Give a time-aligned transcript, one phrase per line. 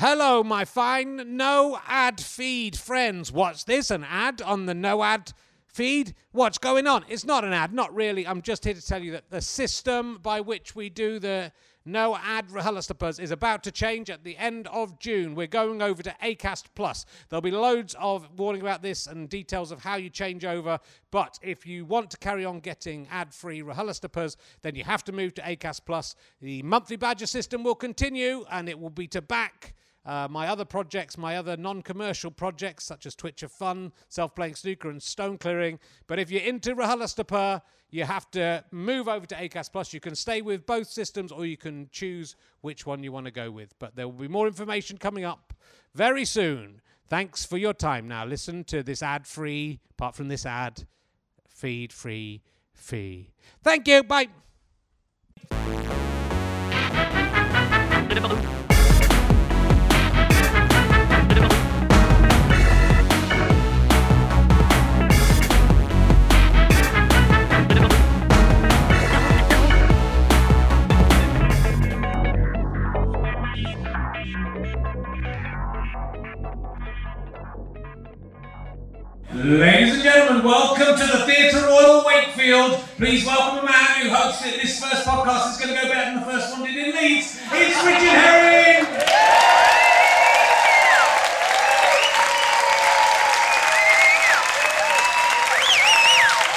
[0.00, 3.32] Hello, my fine no ad feed friends.
[3.32, 3.90] What's this?
[3.90, 5.32] An ad on the no ad
[5.66, 6.14] feed?
[6.30, 7.04] What's going on?
[7.08, 8.24] It's not an ad, not really.
[8.24, 11.50] I'm just here to tell you that the system by which we do the
[11.84, 15.34] no ad RHLSTPs is about to change at the end of June.
[15.34, 17.04] We're going over to Acast Plus.
[17.28, 20.78] There'll be loads of warning about this and details of how you change over.
[21.10, 25.12] But if you want to carry on getting ad free RHLSTPs, then you have to
[25.12, 26.14] move to Acast Plus.
[26.40, 29.74] The monthly badger system will continue and it will be to back.
[30.06, 34.34] Uh, my other projects, my other non commercial projects, such as Twitch of Fun, Self
[34.34, 35.78] Playing Snooker, and Stone Clearing.
[36.06, 39.92] But if you're into RHLSTP, you have to move over to Acast Plus.
[39.92, 43.32] You can stay with both systems or you can choose which one you want to
[43.32, 43.78] go with.
[43.78, 45.52] But there will be more information coming up
[45.94, 46.80] very soon.
[47.08, 48.06] Thanks for your time.
[48.06, 50.86] Now, listen to this ad free, apart from this ad,
[51.46, 52.42] feed free
[52.74, 53.30] fee.
[53.62, 54.02] Thank you.
[54.02, 54.28] Bye.
[79.38, 82.72] Ladies and gentlemen, welcome to the Theatre Royal Wakefield.
[82.96, 86.10] Please welcome a man who hopes that this first podcast is going to go better
[86.10, 87.38] than the first one did in Leeds.
[87.54, 88.82] It's Richard Herring!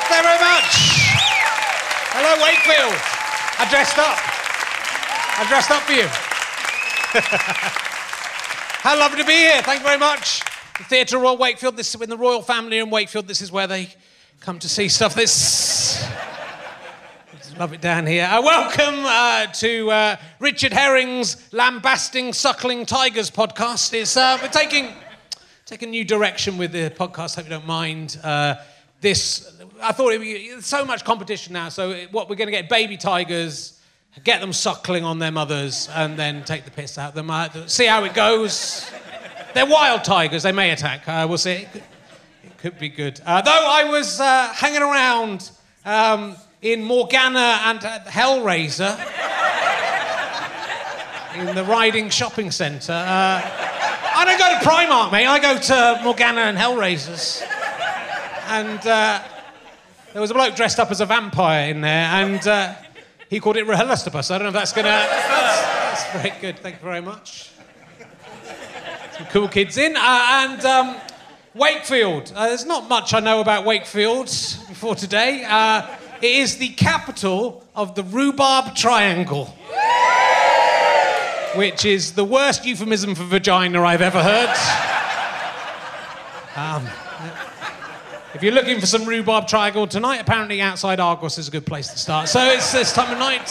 [0.09, 0.73] Thank you very much.
[2.17, 2.97] Hello, Wakefield.
[3.61, 4.17] I dressed up.
[5.37, 6.09] I dressed up for you.
[8.81, 9.61] How lovely to be here.
[9.61, 10.41] Thank you very much.
[10.81, 11.77] The Theatre Royal Wakefield.
[11.77, 13.27] This is in the royal family in Wakefield.
[13.27, 13.93] This is where they
[14.39, 15.13] come to see stuff.
[15.13, 16.03] This.
[17.59, 18.25] Love it down here.
[18.25, 23.93] Uh, welcome uh, to uh, Richard Herring's Lambasting Suckling Tigers podcast.
[23.93, 24.87] It's, uh, we're taking,
[25.67, 27.35] taking a new direction with the podcast.
[27.35, 28.19] Hope you don't mind.
[28.23, 28.55] Uh,
[29.01, 31.69] this, I thought it'd so much competition now.
[31.69, 33.79] So it- what we're going to get baby tigers,
[34.23, 37.29] get them suckling on their mothers, and then take the piss out of them.
[37.29, 38.89] Uh, see how it goes.
[39.53, 40.43] They're wild tigers.
[40.43, 41.07] They may attack.
[41.07, 41.51] Uh, we'll see.
[41.51, 41.83] It could,
[42.43, 43.19] it could be good.
[43.25, 45.51] Uh, though I was uh, hanging around
[45.83, 48.97] um, in Morgana and uh, Hellraiser
[51.49, 52.93] in the Ridings Shopping Centre.
[52.93, 53.41] Uh,
[54.13, 55.27] I don't go to Primark, mate.
[55.27, 57.41] I go to Morgana and Hellraisers.
[58.47, 59.21] And uh,
[60.13, 62.75] there was a bloke dressed up as a vampire in there, and
[63.29, 64.31] he called it RHLSTP.
[64.31, 64.87] I don't know if that's gonna.
[64.87, 66.59] That's, that's very good.
[66.59, 67.50] Thank you very much
[69.29, 69.95] cool kids in.
[69.95, 70.95] Uh, and um,
[71.53, 72.31] Wakefield.
[72.35, 75.43] Uh, there's not much I know about Wakefield before today.
[75.47, 75.87] Uh,
[76.21, 79.45] it is the capital of the Rhubarb Triangle,
[81.55, 84.49] which is the worst euphemism for vagina I've ever heard.
[86.55, 86.87] Um,
[88.33, 91.89] if you're looking for some rhubarb triangle tonight, apparently outside Argos is a good place
[91.89, 92.29] to start.
[92.29, 93.49] So it's this time of night.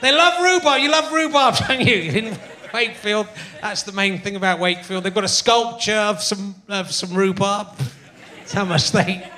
[0.00, 0.80] They love rhubarb.
[0.80, 2.36] You love rhubarb, don't you?
[2.72, 3.28] Wakefield,
[3.60, 5.04] that's the main thing about Wakefield.
[5.04, 7.68] They've got a sculpture of some of some rhubarb.
[8.38, 9.28] That's how much they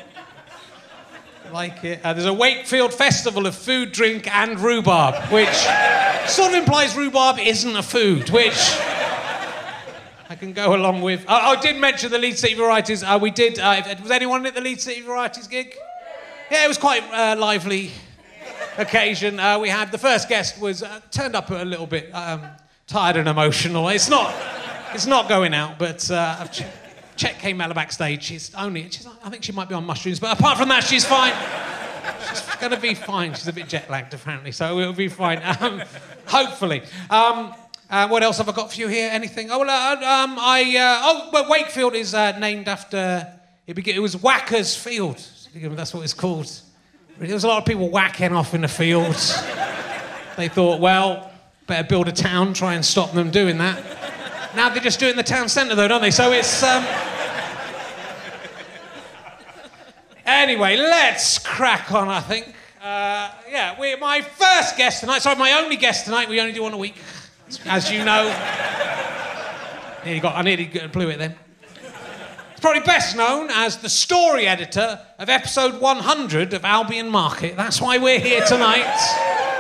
[1.53, 2.01] like it.
[2.05, 5.55] Uh, there's a Wakefield festival of food, drink, and rhubarb, which
[6.29, 8.57] sort of implies rhubarb isn't a food, which.
[10.31, 11.25] I can go along with.
[11.29, 13.05] I, did mention the Leeds City Varieties.
[13.05, 13.59] Uh, we did.
[13.59, 15.77] Uh, was anyone at the Leeds City Varieties gig?
[16.51, 17.93] Yeah, it was quite uh, lively
[18.79, 19.39] occasion.
[19.39, 22.43] Uh, we had the first guest was uh, turned up a little bit um,
[22.87, 23.89] tired and emotional.
[23.89, 24.35] It's not,
[24.93, 26.71] it's not going out, but uh, I've che-
[27.17, 28.25] Chet came out backstage.
[28.25, 31.05] She's only, she's, I think she might be on mushrooms, but apart from that, she's
[31.05, 31.33] fine.
[32.29, 33.35] She's gonna be fine.
[33.35, 35.41] She's a bit jet lagged apparently, so it'll be fine.
[35.61, 35.83] Um,
[36.27, 36.83] hopefully.
[37.11, 37.55] Um,
[37.89, 39.11] uh, what else have I got for you here?
[39.13, 39.51] Anything?
[39.51, 40.77] Oh, well, uh, um, I.
[40.77, 43.33] Uh, oh, well, Wakefield is uh, named after.
[43.67, 45.25] It, began, it was Whacker's Field.
[45.55, 46.51] That's what it's called.
[47.19, 49.41] There was a lot of people whacking off in the fields.
[50.37, 51.31] they thought, well,
[51.67, 53.83] better build a town, try and stop them doing that.
[54.55, 56.11] Now they just do it in the town centre, though, don't they?
[56.11, 56.63] So it's.
[56.63, 56.85] Um...
[60.27, 62.55] Anyway, let's crack on, I think.
[62.81, 66.63] Uh, yeah, we my first guest tonight, sorry, my only guest tonight, we only do
[66.63, 66.97] one a week,
[67.67, 68.25] as you know.
[70.05, 71.35] Nearly got, I nearly blew it then.
[72.51, 77.57] He's probably best known as the story editor of episode 100 of Albion Market.
[77.57, 79.54] That's why we're here tonight.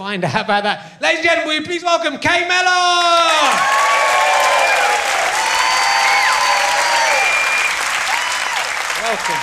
[0.00, 0.96] Find out about that.
[1.02, 2.70] Ladies and gentlemen, will you please welcome Kay Mellor!
[9.04, 9.42] Welcome.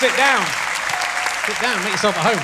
[0.00, 0.40] Sit down.
[1.44, 2.40] Sit down, make yourself at home.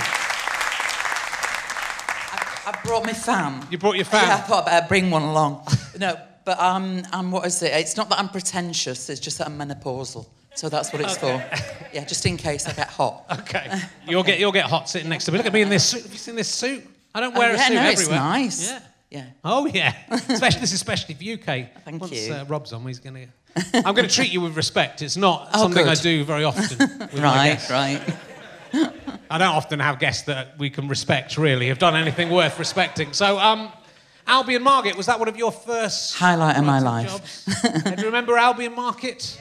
[2.67, 3.67] I brought my fan.
[3.71, 4.29] You brought your fan.
[4.29, 5.67] Yeah, I thought I'd better bring one along.
[5.99, 6.15] No,
[6.45, 7.73] but um, I'm, what is it?
[7.73, 10.27] It's not that I'm pretentious, it's just that I'm menopausal.
[10.55, 11.43] So that's what it's for.
[11.91, 13.25] Yeah, just in case I get hot.
[13.41, 13.81] Okay.
[14.07, 15.39] You'll get you'll get hot sitting next to me.
[15.39, 16.03] Look at me in this suit.
[16.03, 16.85] Have you seen this suit?
[17.19, 17.93] I don't wear Oh, a suit no, everywhere.
[17.93, 18.71] it's nice.
[18.71, 18.81] Yeah.
[19.11, 19.25] Yeah.
[19.43, 19.93] Oh yeah.
[20.11, 21.67] Especially this is especially for UK.
[21.85, 22.33] Thank Once, you.
[22.33, 23.27] Uh, Rob's on, he's gonna.
[23.75, 25.03] I'm going to treat you with respect.
[25.03, 27.09] It's not Oh, something I do very often.
[27.15, 28.01] Right, right.
[29.31, 31.37] I don't often have guests that we can respect.
[31.39, 33.13] Really, have done anything worth respecting.
[33.15, 33.73] So, um,
[34.27, 37.45] Albion Market was that one of your first Highlight of my life.
[37.85, 39.41] Do you remember Albion Market?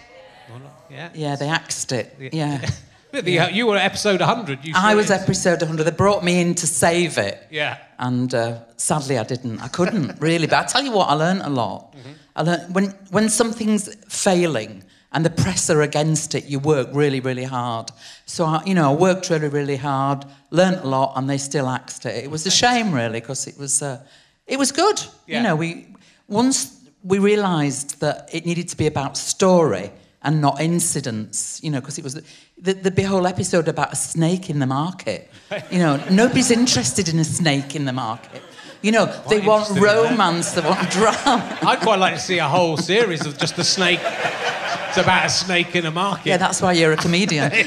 [0.90, 1.10] Yeah.
[1.14, 2.16] Yeah, they axed it.
[2.32, 2.66] Yeah.
[3.12, 4.66] The, uh, you were episode 100.
[4.66, 5.22] You I was it.
[5.22, 5.84] episode 100.
[5.84, 7.48] They brought me in to save it.
[7.50, 7.78] Yeah.
[8.00, 9.60] And uh, sadly, I didn't.
[9.60, 10.48] I couldn't really.
[10.48, 11.96] But I tell you what, I learned a lot.
[12.36, 17.20] I learned when when something's failing and the press are against it, you work really,
[17.20, 17.90] really hard.
[18.26, 21.68] So I, you know, I worked really, really hard, learnt a lot, and they still
[21.68, 22.24] axed it.
[22.24, 24.04] It was a shame, really, because it was uh,
[24.46, 25.02] it was good.
[25.26, 25.38] Yeah.
[25.38, 25.88] You know, we
[26.28, 31.60] once we realised that it needed to be about story and not incidents.
[31.64, 32.22] You know, because it was
[32.60, 35.30] the, the, the whole episode about a snake in the market.
[35.72, 38.42] You know, nobody's interested in a snake in the market.
[38.82, 40.10] You know, they want interested in that.
[40.12, 41.58] romance, they want drama.
[41.64, 44.00] I'd quite like to see a whole series of just the snake.
[44.04, 46.28] It's about a snake in a market.
[46.28, 47.52] Yeah, that's why you're a comedian.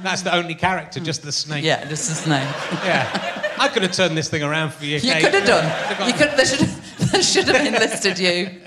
[0.00, 1.64] That's the only character, just the snake.
[1.64, 2.48] yeah, just the snake.
[2.84, 3.54] Yeah.
[3.58, 4.94] I could have turned this thing around for you.
[4.94, 5.24] You Kate.
[5.24, 6.06] could have done.
[6.06, 6.30] You could.
[6.36, 6.68] They should.
[7.12, 8.60] They should have enlisted you.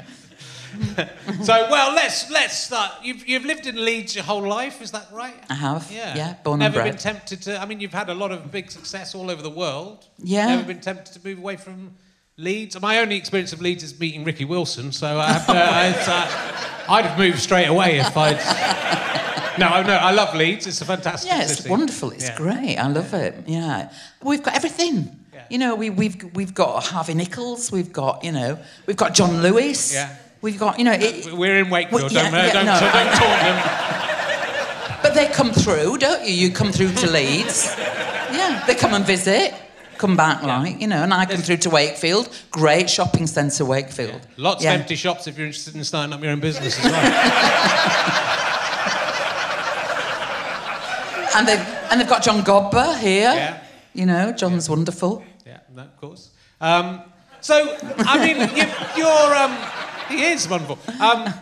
[1.43, 2.91] So, well, let's let's start.
[3.03, 5.33] You've you've lived in Leeds your whole life, is that right?
[5.49, 5.89] I have.
[5.91, 6.15] Yeah.
[6.15, 7.59] Yeah, born Never and been tempted to.
[7.61, 10.05] I mean, you've had a lot of big success all over the world.
[10.17, 10.47] Yeah.
[10.47, 11.95] Never been tempted to move away from
[12.37, 12.79] Leeds.
[12.81, 14.91] My only experience of Leeds is meeting Ricky Wilson.
[14.91, 15.53] So I have, uh,
[16.11, 18.39] uh, I'd have moved straight away if I'd.
[19.57, 20.65] No, no, I love Leeds.
[20.65, 21.69] It's a fantastic Yeah, it's city.
[21.69, 22.11] wonderful.
[22.11, 22.37] It's Yeah.
[22.37, 22.77] great.
[22.77, 23.35] I love it.
[23.47, 23.91] Yeah,
[24.23, 25.19] we've got everything.
[25.33, 25.43] Yeah.
[25.49, 27.69] You know, we, we've we've got Harvey Nichols.
[27.69, 28.57] We've got you know,
[28.87, 29.93] we've got John Lewis.
[29.93, 30.15] Yeah.
[30.41, 32.01] We've got you know, it, We're in Wakefield.
[32.03, 34.99] Well, yeah, don't yeah, don't, no, don't taunt them.
[35.03, 36.33] but they come through, don't you?
[36.33, 37.73] You come through to Leeds.
[37.77, 39.53] Yeah, they come and visit.
[39.97, 42.27] Come back, like you know, and I come through to Wakefield.
[42.49, 44.19] Great shopping centre, Wakefield.
[44.35, 44.73] Lots Yeah.
[44.73, 48.27] of empty shops if you're interested in starting up your own business as well.
[51.33, 51.59] And they've
[51.89, 53.31] and they've got John Godber here.
[53.33, 53.63] Yeah.
[53.93, 55.23] You know, John's wonderful.
[55.45, 56.29] Yeah, no, of course.
[56.59, 57.01] Um,
[57.41, 58.65] so, I mean, you,
[58.95, 59.57] you're, um,
[60.11, 60.77] he is wonderful.
[61.01, 61.33] Um,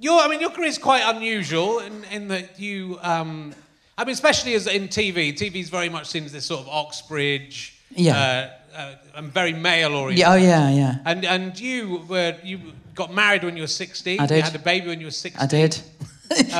[0.00, 3.54] your, I mean, your career is quite unusual in, in that you, um,
[3.98, 5.32] I mean, especially as in TV.
[5.34, 8.50] TV is very much seen as this sort of Oxbridge, Yeah.
[8.74, 10.18] uh, uh, and very male oriented.
[10.20, 10.94] Yeah, oh yeah, yeah.
[11.04, 12.60] And and you were you
[12.94, 14.18] got married when you were 16.
[14.20, 14.44] I You did.
[14.44, 15.42] had a baby when you were 16.
[15.42, 15.80] I did.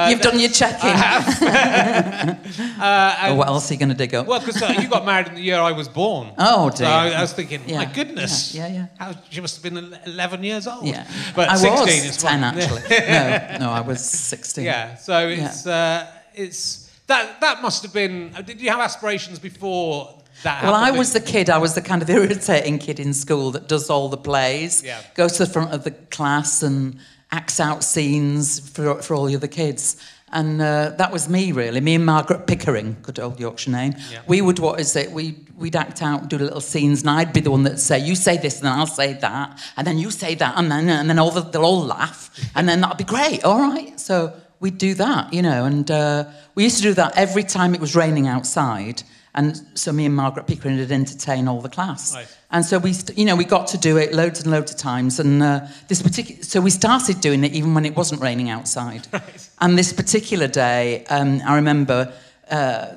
[0.09, 0.91] You've done your checking.
[2.81, 4.27] oh, what else are you going to dig up?
[4.27, 6.33] Well, because uh, you got married in the year I was born.
[6.39, 6.89] Oh, So dear.
[6.89, 8.55] I, I was thinking, my goodness.
[8.55, 8.87] yeah, yeah, yeah.
[8.99, 10.87] How, she must have been 11 years old.
[10.87, 11.07] Yeah.
[11.37, 12.45] But I 16 was is 10 fine.
[12.59, 12.83] actually.
[13.61, 14.65] no, no, I was 16.
[14.65, 18.33] Yeah, so it's, uh, it's that, that must have been.
[18.37, 21.83] uh, Did you have aspirations before that Well, I was the kid, I was the
[21.83, 25.01] kind of irritating kid in school that does all the plays, Yeah.
[25.15, 26.99] goes to the front of the class and
[27.33, 29.97] acts out scenes for, for all the other kids.
[30.33, 31.81] And uh, that was me, really.
[31.81, 33.95] Me and Margaret Pickering, good old Yorkshire name.
[34.13, 34.21] Yeah.
[34.29, 35.11] We would, what is it?
[35.11, 38.15] We, we'd act out, do little scenes, and I'd be the one that'd say, You
[38.15, 41.11] say this, and then I'll say that, and then you say that, and then, and
[41.11, 43.99] then all the, they'll all laugh, and then that'll be great, all right?
[43.99, 47.75] So we'd do that, you know, and uh, we used to do that every time
[47.75, 49.03] it was raining outside.
[49.35, 52.15] And so me and Margaret Pickering would entertain all the class.
[52.15, 52.37] Right.
[52.51, 55.21] And so we, you know, we got to do it loads and loads of times.
[55.21, 59.07] And uh, this particular, so we started doing it even when it wasn't raining outside.
[59.63, 62.15] And this particular day, um, I remember
[62.51, 62.95] uh,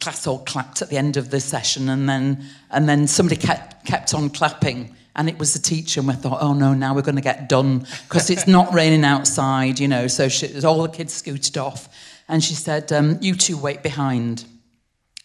[0.00, 3.84] class all clapped at the end of the session, and then and then somebody kept
[3.84, 4.96] kept on clapping.
[5.16, 7.48] And it was the teacher, and we thought, oh no, now we're going to get
[7.48, 10.06] done because it's not raining outside, you know.
[10.06, 11.88] So she, all the kids scooted off,
[12.28, 14.46] and she said, um, "You two wait behind."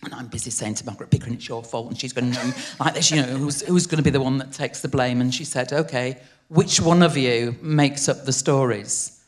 [0.06, 1.90] And I'm busy saying to Margaret Pickering, it's your fault.
[1.90, 4.38] And she's going, no, like this, you know, who's, who's going to be the one
[4.38, 5.20] that takes the blame?
[5.20, 9.24] And she said, okay, which one of you makes up the stories?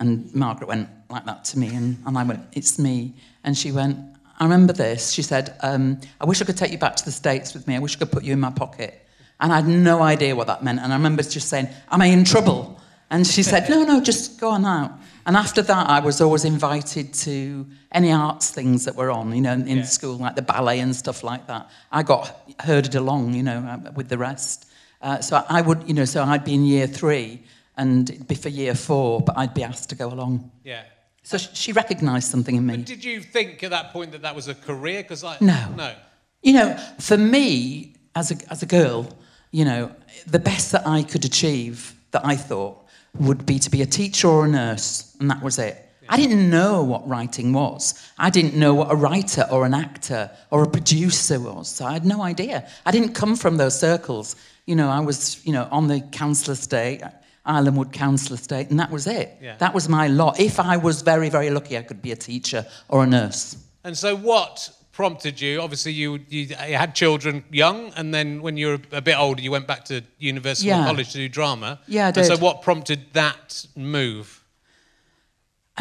[0.00, 1.74] And Margaret went like that to me.
[1.74, 3.14] And, and I went, it's me.
[3.44, 3.98] And she went,
[4.40, 5.12] I remember this.
[5.12, 7.76] She said, um, I wish I could take you back to the States with me.
[7.76, 9.06] I wish I could put you in my pocket.
[9.40, 10.80] And I had no idea what that meant.
[10.80, 12.80] And I remember just saying, am I in trouble?
[13.10, 14.92] And she said, no, no, just go on out.
[15.26, 19.40] And after that, I was always invited to any arts things that were on, you
[19.40, 19.84] know, in Yeah.
[19.84, 21.70] school, like the ballet and stuff like that.
[21.90, 24.66] I got herded along, you know, uh, with the rest.
[25.00, 27.42] Uh, so I would, you know, so I'd be in year three
[27.76, 30.50] and it'd be for year four, but I'd be asked to go along.
[30.62, 30.82] Yeah.
[31.22, 32.76] So she recognised something in me.
[32.78, 35.02] Did you think at that point that that was a career?
[35.02, 35.68] Because I No.
[35.74, 35.94] no.
[36.42, 39.08] You know, for me, as a, as a girl,
[39.50, 39.90] you know,
[40.26, 42.83] the best that I could achieve that I thought
[43.18, 45.80] would be to be a teacher or a nurse, and that was it.
[46.08, 47.94] I didn't know what writing was.
[48.18, 51.68] I didn't know what a writer or an actor or a producer was.
[51.68, 52.68] So I had no idea.
[52.84, 54.36] I didn't come from those circles.
[54.66, 57.02] You know, I was, you know, on the council estate,
[57.46, 59.36] Islandwood Council Estate, and that was it.
[59.40, 59.56] Yeah.
[59.56, 60.40] That was my lot.
[60.40, 63.56] If I was very, very lucky, I could be a teacher or a nurse.
[63.82, 65.60] And so, what prompted you?
[65.60, 69.50] Obviously, you, you had children young, and then when you were a bit older, you
[69.50, 70.84] went back to university Yeah.
[70.84, 71.80] college to do drama.
[71.86, 74.42] Yeah, I And so, what prompted that move?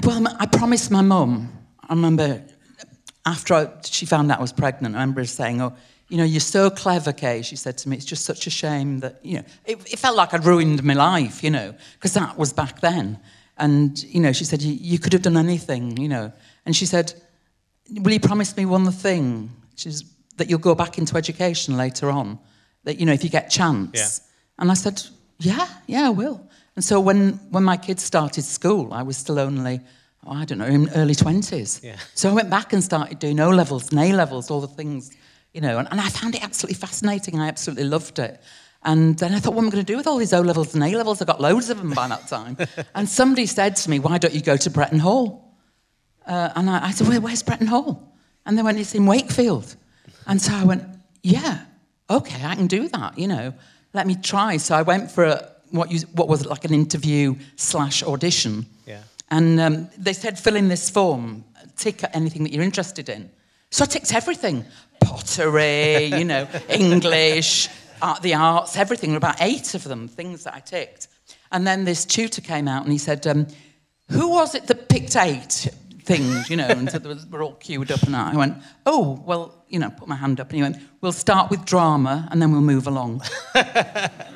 [0.04, 1.52] Well, I promised my mum.
[1.88, 2.44] I remember
[3.26, 5.74] after I, she found out I was pregnant, I remember her saying, "Oh,
[6.10, 9.00] you know, you're so clever, Kay." She said to me, "It's just such a shame
[9.02, 12.38] that you know." It, it felt like I'd ruined my life, you know, because that
[12.38, 13.20] was back then.
[13.58, 16.34] And you know, she said, "You could have done anything," you know.
[16.66, 17.14] And she said,
[17.90, 20.04] "Will you promise me one thing?" which is
[20.38, 22.40] that you'll go back into education later on.
[22.84, 23.92] That you know, if you get chance.
[23.94, 24.30] Yeah.
[24.60, 25.02] And I said,
[25.40, 26.42] yeah, yeah, I will.
[26.76, 29.80] And so when, when my kids started school, I was still only,
[30.26, 31.84] oh, I don't know, in early 20s.
[31.84, 31.96] Yeah.
[32.14, 35.12] So I went back and started doing O levels and A levels, all the things,
[35.54, 37.40] you know, and, and I found it absolutely fascinating.
[37.40, 38.42] I absolutely loved it.
[38.86, 40.74] And then I thought, what am I going to do with all these O levels
[40.74, 41.22] and A levels?
[41.22, 42.58] I've got loads of them by that time.
[42.96, 45.43] and somebody said to me, why don't you go to Bretton Hall?
[46.26, 48.14] Uh, and I, I said, Where, where's Bretton Hall?
[48.46, 49.76] And they went, it's in Wakefield.
[50.28, 50.84] And so I went,
[51.22, 51.66] yeah,
[52.10, 53.54] okay, I can do that, you know.
[53.94, 54.58] Let me try.
[54.58, 58.66] So I went for a, what, you, what was like an interview slash audition.
[58.86, 59.04] Yeah.
[59.30, 61.46] And um, they said, fill in this form,
[61.78, 63.30] tick anything that you're interested in.
[63.70, 64.66] So I ticked everything
[65.00, 67.70] pottery, you know, English,
[68.02, 71.08] art, the arts, everything, about eight of them, things that I ticked.
[71.52, 73.48] And then this tutor came out and he said, um,
[74.10, 75.70] Who was it that picked eight
[76.06, 76.68] things, you know?
[76.68, 80.08] And so was, we're all queued up, and I went, Oh, well, you know, put
[80.08, 80.48] my hand up.
[80.50, 83.22] And he went, We'll start with drama and then we'll move along.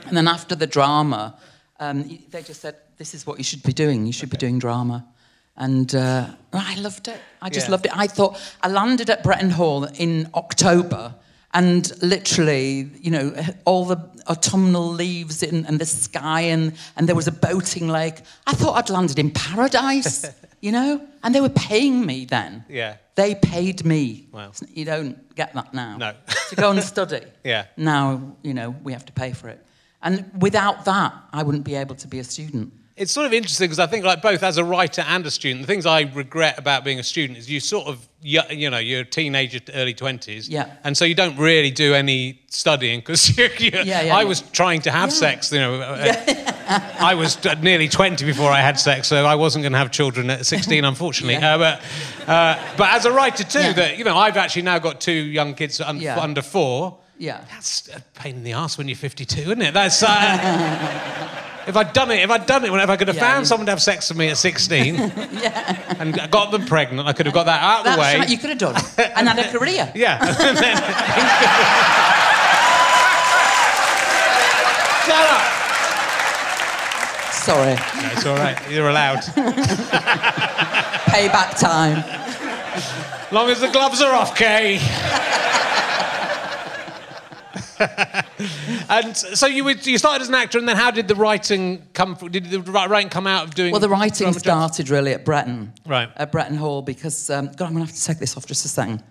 [0.08, 1.38] And then after the drama,
[1.80, 4.06] um, they just said, "This is what you should be doing.
[4.06, 5.06] You should be doing drama."
[5.58, 7.20] And uh, I loved it.
[7.42, 7.72] I just Yeah.
[7.72, 7.92] loved it.
[7.94, 11.14] I thought I landed at Bretton Hall in October,
[11.54, 13.98] and literally, you know, all the
[14.30, 18.22] autumnal leaves in, and the sky, and, and there was a boating lake.
[18.46, 20.26] I thought I'd landed in paradise,
[20.62, 21.02] you know.
[21.24, 22.66] And they were paying me then.
[22.70, 22.98] Yeah.
[23.16, 24.28] They paid me.
[24.32, 24.52] Wow.
[24.70, 25.98] You don't get that now.
[25.98, 26.14] No.
[26.50, 27.22] to go and study.
[27.44, 27.66] Yeah.
[27.78, 29.64] Now, you know, we have to pay for it.
[30.02, 32.74] And without that, I wouldn't be able to be a student.
[32.98, 35.62] It's sort of interesting because I think, like both as a writer and a student,
[35.62, 39.02] the things I regret about being a student is you sort of, you, know, you're
[39.02, 40.74] a teenager, early twenties, Yeah.
[40.84, 44.24] and so you don't really do any studying because Yeah, yeah, I yeah.
[44.24, 45.80] was trying to have sex, you know.
[47.00, 49.92] I was uh, nearly 20 before I had sex, so I wasn't going to have
[49.92, 51.36] children at 16, unfortunately.
[51.36, 51.82] Uh, but,
[52.28, 55.54] uh, but as a writer too, that you know, I've actually now got two young
[55.54, 56.98] kids un- under four.
[57.20, 57.44] Yeah.
[57.52, 59.74] That's a pain in the ass when you're 52, isn't it?
[59.76, 60.02] That's.
[60.02, 61.34] Uh,
[61.68, 63.42] If I'd done it, if I'd done it, when if I could have Yeah, found
[63.42, 64.96] you- someone to have sex with me at 16
[66.00, 68.14] and got them pregnant, I could have got that out of the way.
[68.14, 68.76] That's right, you could have done.
[69.16, 69.92] And had a career.
[69.94, 70.18] Yeah.
[70.34, 70.78] Then-
[75.06, 75.44] Shut up.
[77.34, 77.76] Sorry.
[77.76, 78.58] No, it's all right.
[78.70, 79.20] You're allowed.
[81.08, 82.04] Payback time.
[83.32, 84.80] long as the gloves are off, Kay.
[88.90, 91.88] and so you were, you started as an actor, and then how did the writing
[91.94, 92.16] come?
[92.16, 93.72] From, did the writing come out of doing?
[93.72, 95.74] Well, the writing started really at Bretton.
[95.86, 96.10] Right.
[96.16, 98.66] At Bretton Hall because, um, God, I'm going to have to take this off just
[98.66, 99.04] a second.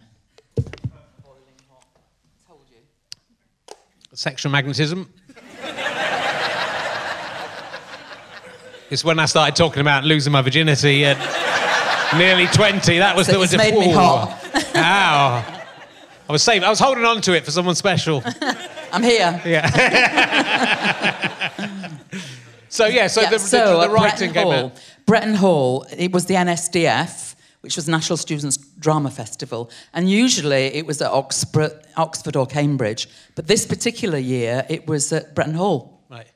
[4.12, 5.12] Sexual magnetism.
[8.90, 11.18] it's when I started talking about losing my virginity at
[12.16, 12.98] nearly 20.
[12.98, 14.42] That was So the it's made me hot.
[14.74, 15.55] Ow.
[16.28, 16.64] I was saving.
[16.64, 18.22] I was holding on to it for someone special.
[18.92, 19.40] I'm here.
[19.44, 19.68] Yeah.
[22.68, 23.06] so yeah.
[23.06, 24.80] So Yeah, the, so the, uh, at the writing Bretton came Hall, out.
[25.06, 30.84] Bretton Hall, it was the NSDF, which was National Students Drama Festival, and usually it
[30.84, 36.02] was at Oxford, Oxford or Cambridge, but this particular year it was at Bretton Hall.
[36.10, 36.26] Right.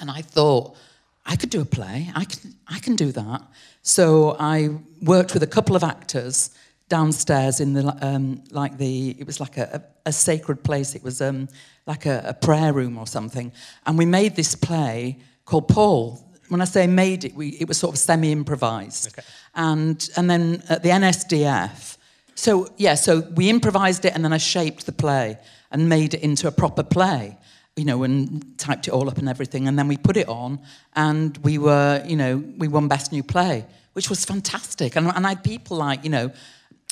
[0.00, 0.76] And I thought,
[1.24, 2.10] I could do a play.
[2.14, 3.42] I can, I can do that.
[3.82, 4.68] So I
[5.00, 6.50] worked with a couple of actors
[6.90, 10.94] downstairs in the um, like the it was like a, a, a sacred place.
[10.94, 11.48] It was um,
[11.86, 13.52] like a, a prayer room or something.
[13.86, 15.16] And we made this play
[15.46, 16.22] called Paul.
[16.48, 19.18] When I say made it, we, it was sort of semi-improvised.
[19.54, 21.96] And and then at the NSDF.
[22.34, 25.38] So yeah, so we improvised it and then I shaped the play
[25.70, 27.38] and made it into a proper play
[27.76, 29.66] you know, and typed it all up and everything.
[29.66, 30.60] And then we put it on,
[30.94, 34.96] and we were, you know, we won Best New Play, which was fantastic.
[34.96, 36.30] And, and I had people like, you know,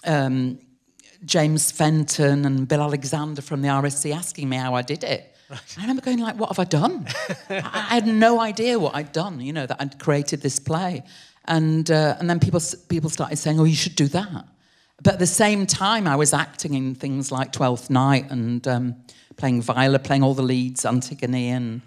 [0.04, 0.58] um,
[1.24, 5.34] James Fenton and Bill Alexander from the RSC asking me how I did it.
[5.50, 7.06] I remember going like, "What have I done?"
[7.50, 9.40] I, I had no idea what I'd done.
[9.40, 11.02] You know that I'd created this play,
[11.46, 14.44] and uh, and then people people started saying, "Oh, you should do that."
[15.02, 18.96] But at the same time, I was acting in things like Twelfth Night and um,
[19.36, 21.80] playing Viola, playing all the leads, Antigone and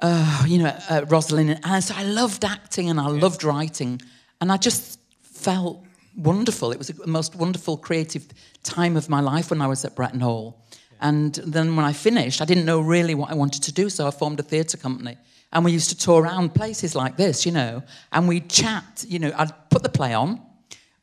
[0.00, 4.00] uh, you know uh, Rosalind, and so I loved acting and I loved writing,
[4.40, 5.83] and I just felt
[6.16, 6.72] wonderful.
[6.72, 8.26] It was the most wonderful creative
[8.62, 10.60] time of my life when I was at Bretton Hall.
[11.00, 14.06] And then when I finished, I didn't know really what I wanted to do, so
[14.06, 15.16] I formed a theatre company.
[15.52, 19.18] And we used to tour around places like this, you know, and we'd chat, you
[19.18, 20.40] know, I'd put the play on,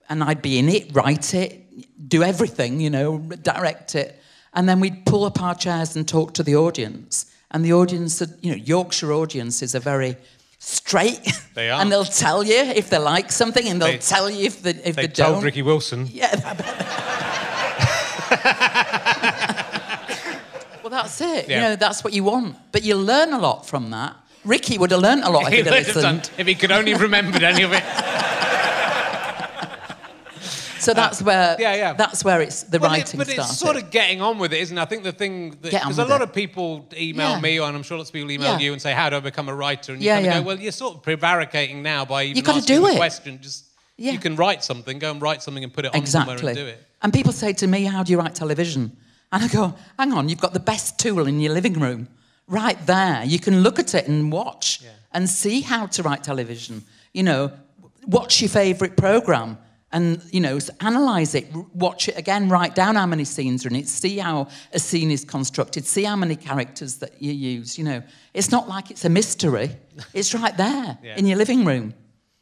[0.09, 4.19] and I'd be in it, write it, do everything, you know, direct it.
[4.53, 7.33] And then we'd pull up our chairs and talk to the audience.
[7.51, 10.17] And the audience, you know, Yorkshire audiences are very
[10.63, 11.19] straight.
[11.55, 11.81] They are.
[11.81, 14.71] and they'll tell you if they like something, and they'll They- tell you if they,
[14.71, 15.43] if They they, told don't.
[15.43, 16.07] Ricky Wilson.
[16.11, 16.31] Yeah.
[20.83, 21.49] well, that's it.
[21.49, 21.55] Yeah.
[21.55, 22.55] You know, that's what you want.
[22.71, 24.15] But you learn a lot from that.
[24.43, 26.31] Ricky would have learned a lot if He he'd have done- listened.
[26.37, 27.83] if he could only have remembered any of it.
[30.81, 31.93] So that's where yeah, yeah.
[31.93, 33.49] that's where it's the Well, it- writing but started.
[33.51, 34.81] it's sort of getting on with it, isn't it?
[34.81, 36.25] I think the thing because a lot it.
[36.29, 37.39] of people email Yeah.
[37.39, 38.59] me, and I'm sure lots of people email Yeah.
[38.65, 40.39] you and say, "How do I become a writer?" And you Yeah, kind of yeah.
[40.39, 42.97] go, "Well, you're sort of prevaricating now by even You gotta asking do the it.
[42.97, 43.39] question.
[43.41, 43.65] Just
[43.97, 46.65] you can write something, go and write something and put it on somewhere and do
[46.65, 48.97] it." And people say to me, "How do you write television?"
[49.31, 52.07] And I go, "Hang on, you've got the best tool in your living room,
[52.47, 53.23] right there.
[53.23, 54.81] You can look at it and watch
[55.13, 56.83] and see how to write television.
[57.13, 57.51] You know,
[58.05, 59.57] what's your favourite program."
[59.93, 63.75] And you know, analyze it, watch it again, write down how many scenes are in
[63.75, 67.77] it, see how a scene is constructed, see how many characters that you use.
[67.77, 69.75] You know, it's not like it's a mystery;
[70.13, 71.17] it's right there Yeah.
[71.17, 71.93] in your living room.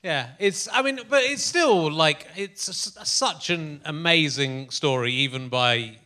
[0.03, 0.67] Yeah, it's.
[0.71, 5.97] I mean, but it's still like it's s- such an amazing story, even by,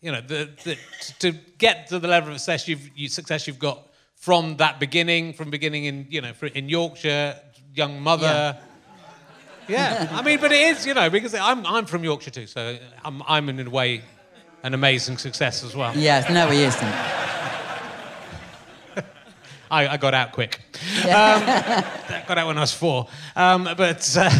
[0.00, 0.78] you know, the, the
[1.18, 5.34] to get to the level of success you've you, success you've got from that beginning,
[5.34, 7.38] from beginning in you know in Yorkshire,
[7.74, 8.56] young mother.
[8.58, 8.60] Yeah,
[10.12, 13.22] I mean, but it is you know because I'm I'm from Yorkshire too, so I'm
[13.26, 14.02] I'm in a way
[14.62, 15.96] an amazing success as well.
[15.96, 16.82] Yes, no, he isn't.
[19.70, 20.60] I, I got out quick.
[21.04, 23.08] Um, got out when I was four.
[23.34, 24.30] Um, but, uh,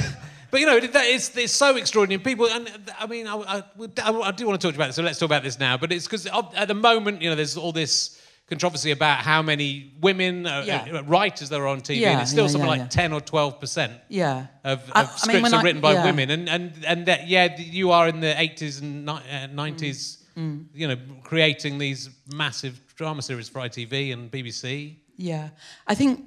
[0.51, 2.23] but you know, that is, it's so extraordinary.
[2.23, 3.63] People, and I mean, I, I,
[4.03, 5.77] I, I do want to talk about this, so let's talk about this now.
[5.77, 9.93] But it's because at the moment, you know, there's all this controversy about how many
[10.01, 10.99] women uh, Yeah.
[10.99, 12.91] uh, writers there are on TV, Yeah, and it's still yeah, something like.
[12.91, 14.47] 10 or 12 percent Yeah.
[14.65, 17.29] of, of I- I mean, scripts are I- written by women, and and and that,
[17.29, 19.21] yeah, you are in the 80s and uh,
[19.55, 24.97] 90s, Mm, you know, creating these massive drama series for ITV and BBC.
[25.19, 25.51] Yeah,
[25.87, 26.25] I think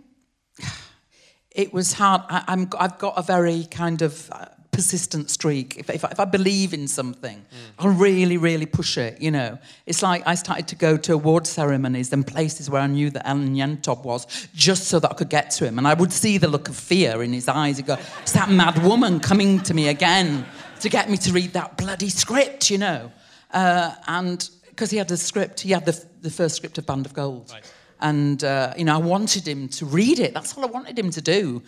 [1.51, 2.21] it was hard.
[2.29, 5.77] I, I'm, I've got a very kind of uh, persistent streak.
[5.77, 7.37] If, if, I- if I believe in something,
[7.79, 9.21] I'll really, really push it.
[9.21, 12.87] You know, it's like I started to go to award ceremonies and places where I
[12.87, 15.93] knew that Alan Yentob was, just so that I could get to him, and I
[15.93, 17.77] would see the look of fear in his eyes.
[17.77, 20.45] He'd go, "It's that mad woman coming to me again
[20.81, 23.11] to get me to read that bloody script," you know,
[23.53, 27.05] uh, and because he had the script, he had the, the first script of Band
[27.05, 27.49] of Gold.
[27.53, 27.63] Right.
[28.01, 30.33] And uh, you know, I wanted him to read it.
[30.33, 31.61] That's all I wanted him to do.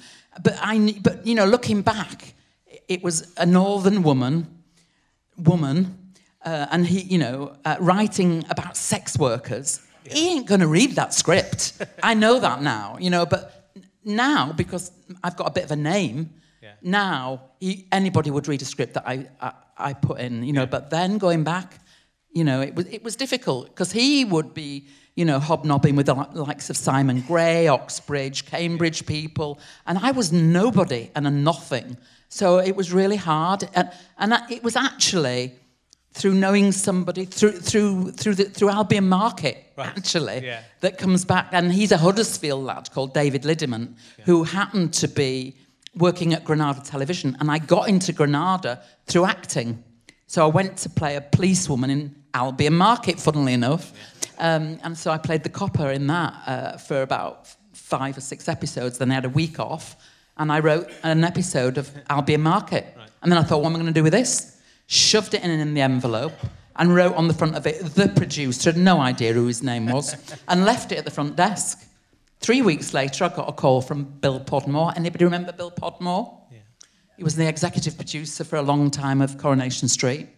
[0.44, 2.34] But I, but you know, looking back,
[2.88, 4.48] it was a northern woman,
[5.38, 9.82] woman, uh, and he, you know, uh, writing about sex workers.
[10.10, 11.82] He ain't going to read that script.
[12.02, 12.98] I know that now.
[13.00, 13.72] You know, but
[14.06, 14.92] now because
[15.24, 16.30] I've got a bit of a name,
[16.64, 16.74] Yeah.
[16.82, 20.44] now he, anybody would read a script that I, I, I put in.
[20.44, 21.80] You know, but then going back,
[22.32, 26.06] you know, it was it was difficult because he would be, you know, hobnobbing with
[26.06, 31.98] the likes of Simon Gray, Oxbridge, Cambridge people, and I was nobody and a nothing.
[32.30, 35.54] So it was really hard, and and I- it was actually
[36.14, 39.88] through knowing somebody through through through the through Albion Market Right.
[39.98, 40.62] actually Yeah.
[40.82, 45.56] that comes back, and he's a Huddersfield lad called David Liddiment, who happened to be
[45.96, 49.84] working at Granada Television, and I got into Granada through acting.
[50.28, 53.94] So I went to play a policewoman in Albion Market, funnily enough,
[54.40, 58.48] um, and so I played the copper in that uh, for about five or six
[58.50, 58.98] episodes.
[58.98, 59.96] Then I had a week off,
[60.38, 63.80] and I wrote an episode of Albion Market, and then I thought, what am I
[63.80, 64.60] going to do with this?
[64.88, 66.34] Shoved it in in the envelope
[66.78, 69.88] and wrote on the front of it, the producer, had no idea who his name
[69.88, 70.16] was,
[70.48, 71.84] and left it at the front desk.
[72.40, 74.94] Three weeks later, I got a call from Bill Podmore.
[74.96, 76.40] Anybody remember Bill Podmore?
[76.52, 76.60] Yeah.
[77.18, 80.30] He was the executive producer for a long time of Coronation Street.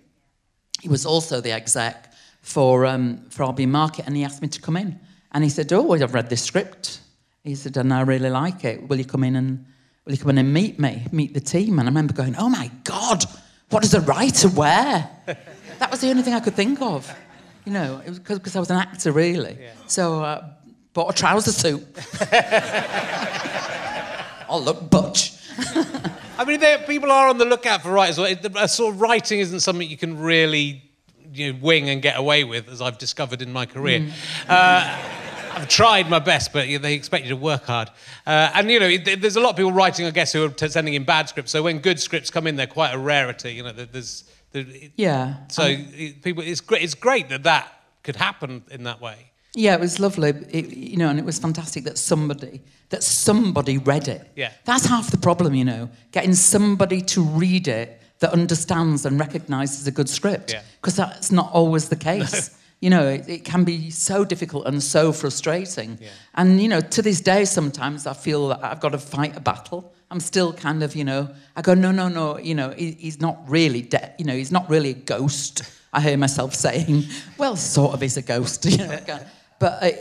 [0.81, 4.61] He was also the exec for, um, for Albion Market, and he asked me to
[4.61, 4.97] come in.
[5.33, 7.01] And he said, Oh, well, I've read this script.
[7.43, 8.87] He said, And I really like it.
[8.87, 9.65] Will you come in and
[10.09, 11.77] will you come in and meet me, meet the team?
[11.77, 13.23] And I remember going, Oh my God,
[13.69, 15.07] what does a writer wear?
[15.77, 17.15] that was the only thing I could think of.
[17.63, 19.55] You know, it was because I was an actor, really.
[19.61, 19.69] Yeah.
[19.85, 20.49] So uh,
[20.93, 21.85] bought a trouser suit.
[24.49, 25.33] oh, look, butch.
[26.39, 28.17] I mean, people are on the lookout for writers.
[28.17, 30.89] Uh, Sort of writing isn't something you can really
[31.31, 34.09] you know, wing and get away with, as I've discovered in my career.
[34.47, 35.18] Uh,
[35.59, 37.89] I've tried my best, but they expect you to work hard.
[38.25, 40.93] Uh, and you know, there's a lot of people writing, I guess, who are sending
[40.93, 41.51] in bad scripts.
[41.51, 43.53] So when good scripts come in, they're quite a rarity.
[43.53, 45.35] You know, there- there's there, Yeah.
[45.49, 46.81] so it, people, it's great.
[46.81, 47.71] It's great that that
[48.03, 49.31] could happen in that way.
[49.53, 50.29] Yeah, it was lovely.
[50.51, 54.31] It, you know, and it was fantastic that somebody that somebody read it.
[54.35, 54.51] Yeah.
[54.65, 59.85] That's half the problem, you know, getting somebody to read it that understands and recognises
[59.85, 60.51] a good script.
[60.53, 60.61] Yeah.
[60.81, 62.49] Because that's not always the case.
[62.79, 65.97] you know, it, it can be so difficult and so frustrating.
[66.01, 66.09] Yeah.
[66.35, 69.41] And you know, to this day, sometimes I feel that I've got to fight a
[69.41, 69.93] battle.
[70.11, 72.39] I'm still kind of, you know, I go, no, no, no.
[72.39, 74.15] You know, he, he's not really dead.
[74.17, 75.61] You know, he's not really a ghost.
[75.91, 77.05] I hear myself saying,
[77.37, 78.65] well, sort of is a ghost.
[78.69, 78.99] You know,
[79.59, 79.91] but uh,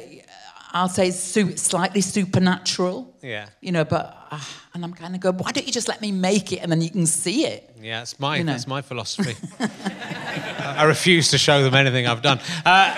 [0.72, 3.14] I'll say su- slightly supernatural.
[3.22, 3.48] Yeah.
[3.60, 4.40] You know, but uh,
[4.74, 6.80] and I'm kind of going, why don't you just let me make it and then
[6.80, 7.67] you can see it?
[7.80, 8.52] Yeah, that's my You know.
[8.52, 9.36] that's my philosophy.
[9.60, 12.38] I I refuse to show them anything I've done.
[12.64, 12.94] Uh,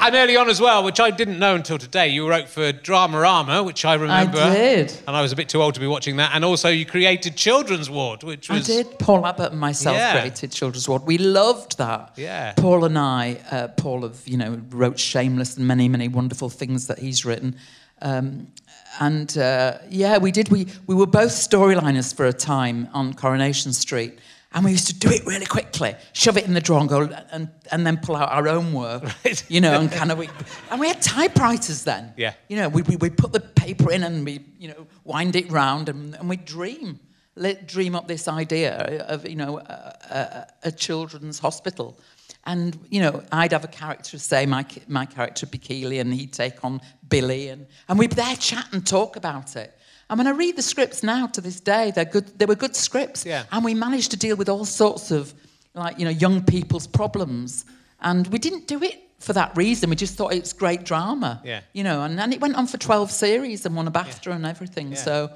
[0.00, 3.64] And early on as well, which I didn't know until today, you wrote for Dramarama,
[3.64, 4.38] which I remember.
[4.40, 4.92] I did.
[5.06, 6.32] And I was a bit too old to be watching that.
[6.34, 8.98] And also, you created Children's Ward, which I was did.
[8.98, 10.18] Paul Abbott and myself Yeah.
[10.18, 11.02] created Children's Ward.
[11.04, 12.12] We loved that.
[12.16, 12.52] Yeah.
[12.56, 16.86] Paul and I, uh, Paul of you know wrote Shameless and many many wonderful things
[16.88, 17.56] that he's written.
[18.00, 18.48] Um,
[19.00, 20.48] and uh, yeah, we did.
[20.50, 24.18] We we were both storyliners for a time on Coronation Street,
[24.52, 27.08] and we used to do it really quickly, shove it in the drawer, and go
[27.30, 29.44] and and then pull out our own work, Right.
[29.50, 30.28] you know, and kind of we
[30.70, 32.12] and we had typewriters then.
[32.16, 32.34] Yeah.
[32.48, 35.50] You know, we we we put the paper in and we you know wind it
[35.50, 36.98] round and and we dream.
[37.34, 41.98] Let dream up this idea of you know a, a, a children's hospital,
[42.44, 46.12] and you know I'd have a character say my my character would be Keely and
[46.12, 49.76] he'd take on Billy and and we'd there chat and talk about it.
[50.10, 52.38] And when I read the scripts now to this day, they're good.
[52.38, 53.44] They were good scripts, Yeah.
[53.50, 55.32] and we managed to deal with all sorts of
[55.74, 57.64] like you know young people's problems,
[58.00, 59.88] and we didn't do it for that reason.
[59.88, 61.60] We just thought it was great drama, Yeah.
[61.72, 64.44] you know, and, and it went on for twelve series and won a BAFTA and
[64.44, 64.90] everything.
[64.90, 64.98] Yeah.
[64.98, 65.30] So,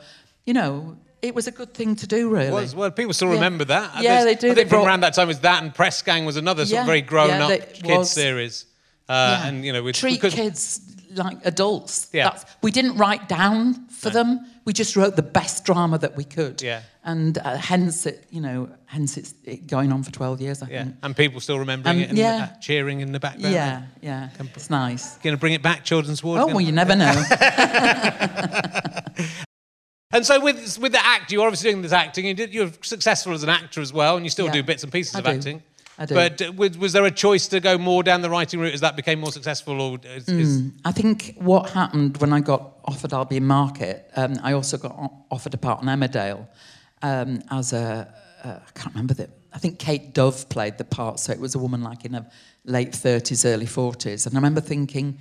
[0.45, 2.51] you know, it was a good thing to do, really.
[2.51, 3.35] was well, people still Yeah.
[3.35, 4.03] remember that.
[4.03, 4.47] Yeah, There's- they do.
[4.47, 6.65] I They think from brought- around that time was that, and Press Gang was another
[6.65, 8.11] sort Yeah, of very grown-up yeah, kids was.
[8.11, 8.65] series.
[9.09, 9.49] Uh, Yeah.
[9.49, 10.81] And you know, with, treat because kids
[11.15, 12.09] like adults.
[12.13, 12.31] Yeah.
[12.31, 14.41] That's, we didn't write down for them.
[14.67, 16.61] We just wrote the best drama that we could.
[16.61, 16.83] Yeah.
[17.05, 20.61] And uh, hence it, you know, hence it's it going on for twelve years.
[20.61, 20.97] I yeah, think.
[21.05, 22.49] and people still remembering Um, it and yeah.
[22.53, 23.55] uh, cheering in the background.
[23.55, 25.17] Yeah, yeah, it's nice.
[25.19, 26.41] Going to bring it back, Children's Ward.
[26.41, 27.15] Oh well, you never know.
[30.13, 32.27] And so with with the act, you're obviously doing this acting.
[32.27, 34.53] You did, you're successful as an actor as well, and you still Yeah.
[34.53, 35.31] do bits and pieces I of do.
[35.33, 35.63] acting.
[35.99, 36.15] I do.
[36.15, 38.81] But uh, was, was there a choice to go more down the writing route as
[38.83, 43.13] that became more successful, or is, is, I think what happened when I got offered
[43.15, 46.47] Albion Market, um, I also got offered a part on Emmerdale
[47.03, 48.13] um, as a,
[48.45, 51.55] uh, I can't remember the, I think Kate Dove played the part, so it was
[51.55, 52.27] a woman like in her
[52.67, 54.27] late 30s, early 40s.
[54.27, 55.19] And I remember thinking,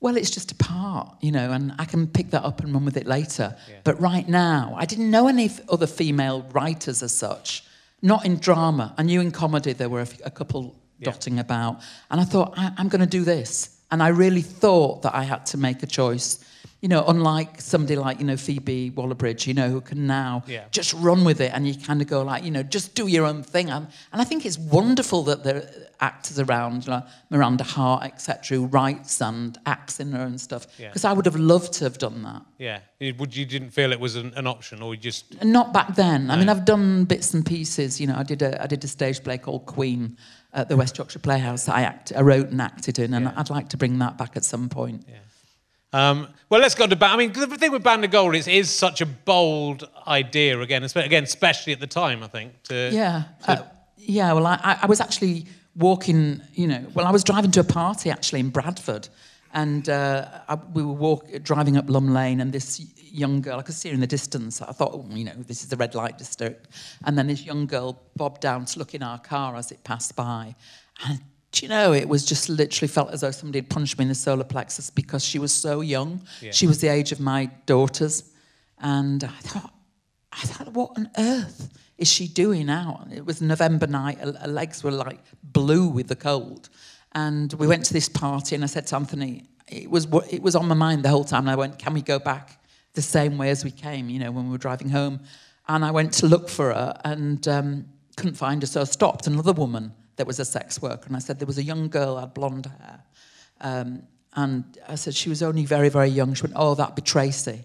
[0.00, 2.86] well, it's just a part, you know, and I can pick that up and run
[2.86, 3.54] with it later.
[3.84, 7.64] But right now, I didn't know any other female writers as such,
[8.00, 8.94] not in drama.
[8.96, 11.80] I knew in comedy there were a, couple dotting about.
[12.10, 13.78] And I thought, I, I'm going to do this.
[13.90, 16.44] And I really thought that I had to make a choice.
[16.82, 20.64] You know, unlike somebody like, you know, Phoebe Waller-Bridge, you know, who can now Yeah.
[20.70, 23.26] just run with it and you kind of go like, you know, just do your
[23.26, 23.68] own thing.
[23.68, 25.64] And, and I think it's wonderful that there are
[26.00, 30.66] actors around, like Miranda Hart, etc., who writes and acts in her and stuff.
[30.78, 30.88] Yeah.
[30.88, 32.42] Because I would have loved to have done that.
[32.56, 32.78] yeah?
[32.98, 35.96] You- Would you didn't feel it was an, an option, or you just not back
[35.96, 36.30] then.
[36.30, 38.00] I mean, I've done bits and pieces.
[38.00, 40.16] You know, I did a I did a stage play called Queen
[40.54, 43.32] at the West Yorkshire Playhouse that I act, I wrote and acted in, and Yeah.
[43.36, 45.04] I'd like to bring that back at some point.
[45.92, 47.12] Um, well, let's go to Band.
[47.12, 50.84] I mean, the thing with Band of Gold is, is such a bold idea again,
[50.84, 52.22] again, especially at the time.
[52.22, 52.62] I think.
[52.64, 53.62] To, Yeah, uh,
[53.96, 54.32] yeah.
[54.32, 56.40] Well, I, I- I was actually walking.
[56.54, 59.08] You know, well, I was driving to a party actually in Bradford,
[59.52, 62.80] and uh, I, we were walk, driving up Lumb Lane, and this
[63.12, 64.62] young girl, I could see her in the distance.
[64.62, 66.68] I thought, oh, you know, this is the red light district,
[67.04, 70.14] and then this young girl bobbed down to look in our car as it passed
[70.14, 70.54] by,
[71.08, 71.20] and.
[71.52, 74.08] Do you know, it was just literally felt as though somebody had punched me in
[74.08, 76.22] the solar plexus because she was so young.
[76.40, 76.52] Yeah.
[76.52, 78.30] She was the age of my daughters.
[78.80, 79.72] And I thought,
[80.32, 83.08] I thought, what on earth is she doing out?
[83.12, 84.18] It was November night.
[84.18, 86.68] Her, her legs were like blue with the cold.
[87.12, 90.54] And we went to this party, and I said to Anthony, it was it was
[90.54, 91.40] on my mind the whole time.
[91.40, 92.62] And I went, can we go back
[92.94, 94.08] the same way as we came?
[94.08, 95.20] You know, when we were driving home.
[95.66, 97.86] And I went to look for her and um,
[98.16, 99.26] couldn't find her, so I stopped.
[99.26, 101.06] Another woman that was a sex worker.
[101.06, 103.00] And I said, there was a young girl, had blonde hair.
[103.62, 104.02] Um,
[104.34, 106.34] and I said, she was only very, very young.
[106.34, 107.64] She went, oh, that'd be Tracy.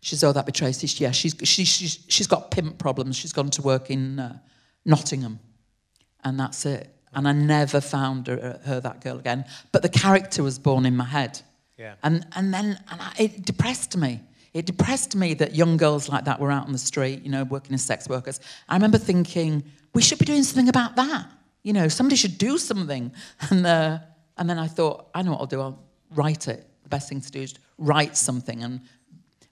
[0.00, 0.88] She said, oh, that'd be Tracy.
[0.88, 3.14] She, yeah, she's, she, she's, she's got pimp problems.
[3.16, 4.36] She's gone to work in uh,
[4.84, 5.38] Nottingham.
[6.24, 6.92] And that's it.
[7.14, 9.44] And I never found her, her, that girl again.
[9.70, 11.40] But the character was born in my head.
[11.78, 11.94] Yeah.
[12.02, 14.22] And, and then and I, it depressed me.
[14.54, 17.44] It depressed me that young girls like that were out on the street, you know,
[17.44, 18.40] working as sex workers.
[18.68, 19.62] I remember thinking,
[19.94, 21.26] we should be doing something about that.
[21.62, 23.12] You know, somebody should do something.
[23.50, 23.98] And, uh,
[24.38, 25.60] and then I thought, I know what I'll do.
[25.60, 25.82] I'll
[26.14, 26.66] write it.
[26.82, 28.80] The best thing to do is write something and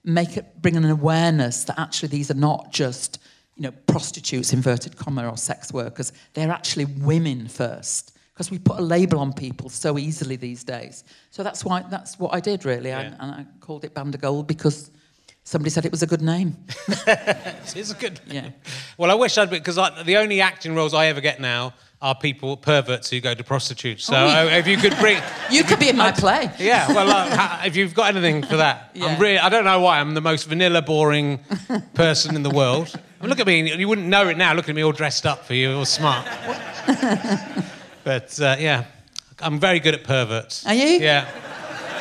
[0.03, 3.19] make it, bring an awareness that actually these are not just,
[3.55, 6.13] you know, prostitutes, inverted comma, or sex workers.
[6.33, 8.17] They're actually women first.
[8.33, 11.03] Because we put a label on people so easily these days.
[11.29, 12.89] So that's why that's what I did really.
[12.89, 12.99] Yeah.
[12.99, 14.89] I, and I called it Band of Gold because
[15.43, 16.55] somebody said it was a good name.
[17.73, 18.19] It's a good.
[18.25, 18.49] Yeah.
[18.97, 22.57] Well, I wish I'd because the only acting roles I ever get now are people
[22.57, 24.05] perverts who go to prostitutes.
[24.05, 24.57] So Oh, yeah.
[24.57, 25.21] if you could bring.
[25.51, 26.49] You could be in my play.
[26.59, 29.05] Yeah, well, uh, if you've got anything for that, Yeah.
[29.07, 31.39] I'm really, I don't know why I'm the most vanilla, boring
[31.93, 32.91] person in the world.
[32.95, 34.53] I mean, look at me, you wouldn't know it now.
[34.53, 36.25] Look at me all dressed up for you, all smart.
[38.03, 38.85] but uh, yeah,
[39.39, 40.65] I'm very good at perverts.
[40.65, 40.99] Are you?
[40.99, 41.27] Yeah.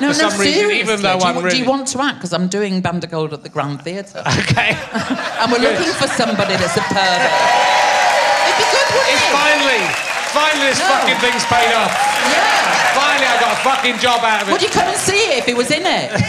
[0.01, 0.81] No, no, some reason, seriously.
[0.81, 2.17] even though do, I'm you, do you want to act?
[2.19, 4.21] Because I'm doing Band of Gold at the Grand Theatre.
[4.25, 4.73] Okay.
[4.73, 7.29] and we're looking for somebody that's a pervert.
[8.49, 9.20] It'd be good, wouldn't It's it?
[9.33, 9.83] Finally,
[10.35, 10.87] finally this No.
[10.87, 11.93] fucking thing's paid off.
[12.31, 12.95] Yeah.
[12.95, 14.53] Finally, I got a fucking job out of it.
[14.53, 16.11] Would you come and see it if it was in it?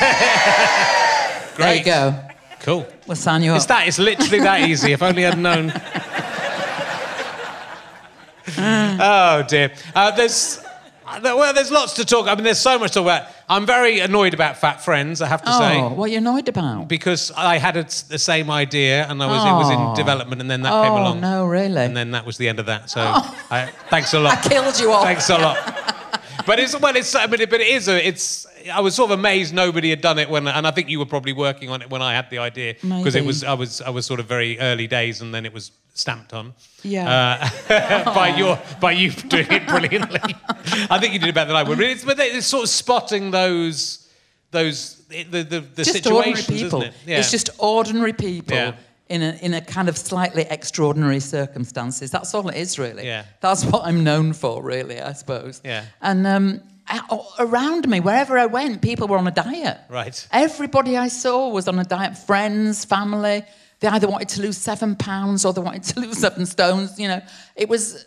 [1.57, 1.79] There Great.
[1.79, 2.15] you go.
[2.61, 2.87] Cool.
[3.07, 3.57] We'll sign you up.
[3.57, 3.85] It's that.
[3.87, 4.93] It's literally that easy.
[4.93, 5.69] If only I'd known.
[8.57, 9.71] oh dear.
[9.93, 10.63] Uh, there's.
[11.17, 12.27] Uh, Well, there's lots to talk.
[12.27, 13.27] I mean, there's so much to talk about.
[13.49, 15.21] I'm very annoyed about fat friends.
[15.21, 16.87] I have to oh, say, what are you annoyed about?
[16.87, 19.95] because I had a, the same idea, and I was it was in Oh.
[19.95, 21.81] development, and then that came oh, along, no, really?
[21.81, 22.89] and then that was the end of that.
[22.89, 23.37] So, Oh.
[23.51, 24.37] I, thanks a lot.
[24.45, 25.03] I killed you all.
[25.03, 25.57] Thanks a lot.
[26.45, 28.47] But it's well, it's I mean, but it is a, it's.
[28.71, 31.05] I was sort of amazed nobody had done it when, and I think you were
[31.05, 33.89] probably working on it when I had the idea because it was I was I
[33.89, 36.53] was sort of very early days, and then it was stamped on.
[36.83, 37.49] Yeah.
[37.69, 40.19] Uh, by your by you doing it brilliantly.
[40.89, 41.77] I think you did it better than I would.
[41.77, 44.09] But it's, but it's sort of spotting those
[44.51, 46.81] those the the, the just ordinary situations, people.
[46.81, 46.97] isn't it?
[47.05, 47.19] Yeah.
[47.19, 48.75] It's just ordinary people Yeah.
[49.09, 52.11] in, a, in a kind of slightly extraordinary circumstances.
[52.11, 53.05] That's all it is, really.
[53.05, 53.25] Yeah.
[53.41, 55.61] That's what I'm known for, really, I suppose.
[55.63, 55.85] Yeah.
[56.01, 56.61] And um,
[57.39, 59.77] around me, wherever I went, people were on a diet.
[59.89, 60.27] Right.
[60.31, 62.17] Everybody I saw was on a diet.
[62.17, 63.43] Friends, family.
[63.81, 66.97] They either wanted to lose seven pounds or they wanted to lose seven stones.
[66.97, 67.21] You know,
[67.55, 68.05] it was,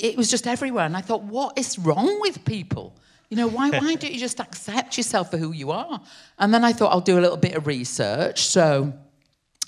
[0.00, 0.84] it was just everywhere.
[0.84, 2.96] And I thought, what is wrong with people?
[3.30, 6.00] You know, why, why don't you just accept yourself for who you are?
[6.38, 8.42] And then I thought I'll do a little bit of research.
[8.42, 8.92] So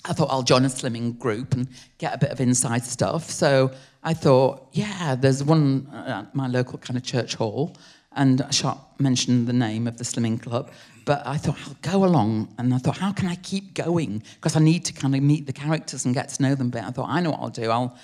[0.05, 3.29] I thought I'll join a slimming group and get a bit of inside stuff.
[3.29, 3.71] So
[4.03, 7.75] I thought, yeah, there's one at my local kind of church hall,
[8.13, 10.71] and I shan't mention the name of the slimming club,
[11.07, 14.21] but I thought I'll go along, and I thought, how can I keep going?
[14.35, 16.71] Because I need to kind of meet the characters and get to know them a
[16.71, 16.83] bit.
[16.83, 17.71] I thought, I know what I'll do.
[17.71, 17.97] I'll,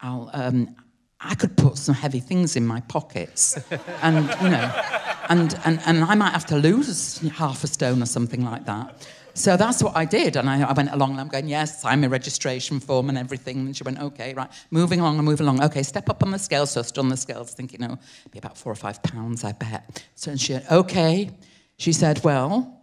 [0.00, 0.74] I'll, um,
[1.20, 3.56] I could put some heavy things in my pockets,
[4.02, 4.82] and you know,
[5.28, 9.06] and, and and I might have to lose half a stone or something like that.
[9.34, 10.34] So that's what I did.
[10.34, 13.58] And I, I went along and I'm going, yes, sign my registration form and everything.
[13.66, 14.50] And she went, okay, right.
[14.72, 15.62] Moving along and moving along.
[15.62, 16.66] Okay, step up on the scale.
[16.66, 17.98] So I stood on the scales thinking, oh,
[18.32, 20.04] be about four or five pounds, I bet.
[20.16, 21.30] So and she went, okay.
[21.78, 22.80] She said, well,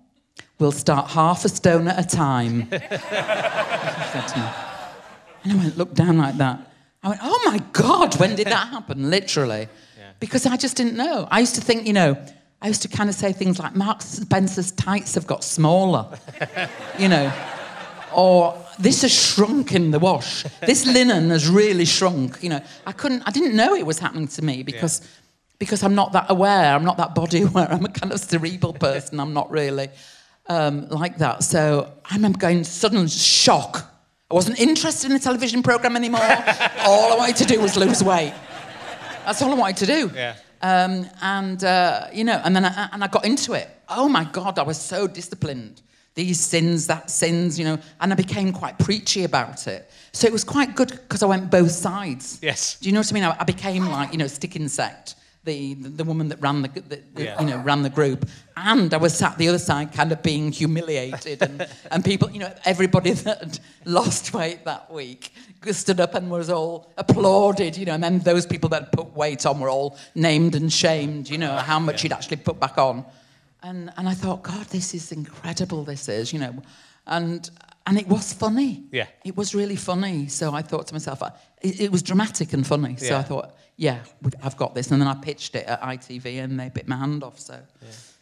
[0.58, 2.62] we'll start half a stone at a time.
[2.72, 4.46] she said to me.
[5.44, 6.72] And I went, look down like that.
[7.04, 9.10] I went, oh my God, when did that happen?
[9.10, 9.68] Literally.
[10.20, 11.28] Because I just didn't know.
[11.30, 12.18] I used to think, you know,
[12.62, 16.18] I used to kind of say things like, Mark Spencer's tights have got smaller,
[16.98, 17.32] you know,
[18.16, 20.44] or this has shrunk in the wash.
[20.62, 22.62] This linen has really shrunk, you know.
[22.88, 25.02] I couldn't, I didn't know it was happening to me because,
[25.60, 26.74] because I'm not that aware.
[26.76, 27.72] I'm not that body aware.
[27.72, 29.20] I'm a kind of cerebral person.
[29.20, 29.90] I'm not really
[30.48, 31.44] um, like that.
[31.44, 33.92] So I remember going sudden shock.
[34.30, 36.22] I wasn't interested in the television program anymore.
[36.80, 38.34] all I wanted to do was lose weight.
[39.26, 40.12] That's all I wanted to do.
[40.14, 40.36] Yeah.
[40.62, 43.70] Um, and uh, you know, and then I, and I got into it.
[43.88, 45.82] Oh my God, I was so disciplined.
[46.16, 49.90] These sins, that sins, you know, and I became quite preachy about it.
[50.14, 52.40] So it was quite good because I went both sides.
[52.42, 52.80] Yes.
[52.80, 53.24] Do you know what I mean?
[53.26, 56.68] I, I became like you know stick insect, the, the the woman that ran the,
[56.70, 57.40] the, Yeah.
[57.42, 58.28] you know ran the group,
[58.58, 62.40] and I was sat the other side, kind of being humiliated, and, and people, you
[62.40, 65.32] know, everybody that had lost weight that week
[65.72, 69.46] stood up and was all applauded, you know, and then those people that put weight
[69.46, 73.04] on were all named and shamed, you know, how much you'd actually put back on.
[73.64, 76.62] And, and I thought, God, this is incredible, this is, you know.
[77.08, 77.50] And,
[77.88, 78.84] and it was funny.
[78.92, 79.08] Yeah.
[79.24, 80.28] It was really funny.
[80.28, 81.32] So I thought to myself, uh,
[81.62, 82.96] it, it was dramatic and funny.
[82.98, 83.20] So Yeah.
[83.20, 84.00] I thought, yeah,
[84.42, 84.92] I've got this.
[84.92, 87.40] And then I pitched it at ITV and they bit my hand off.
[87.40, 87.60] So,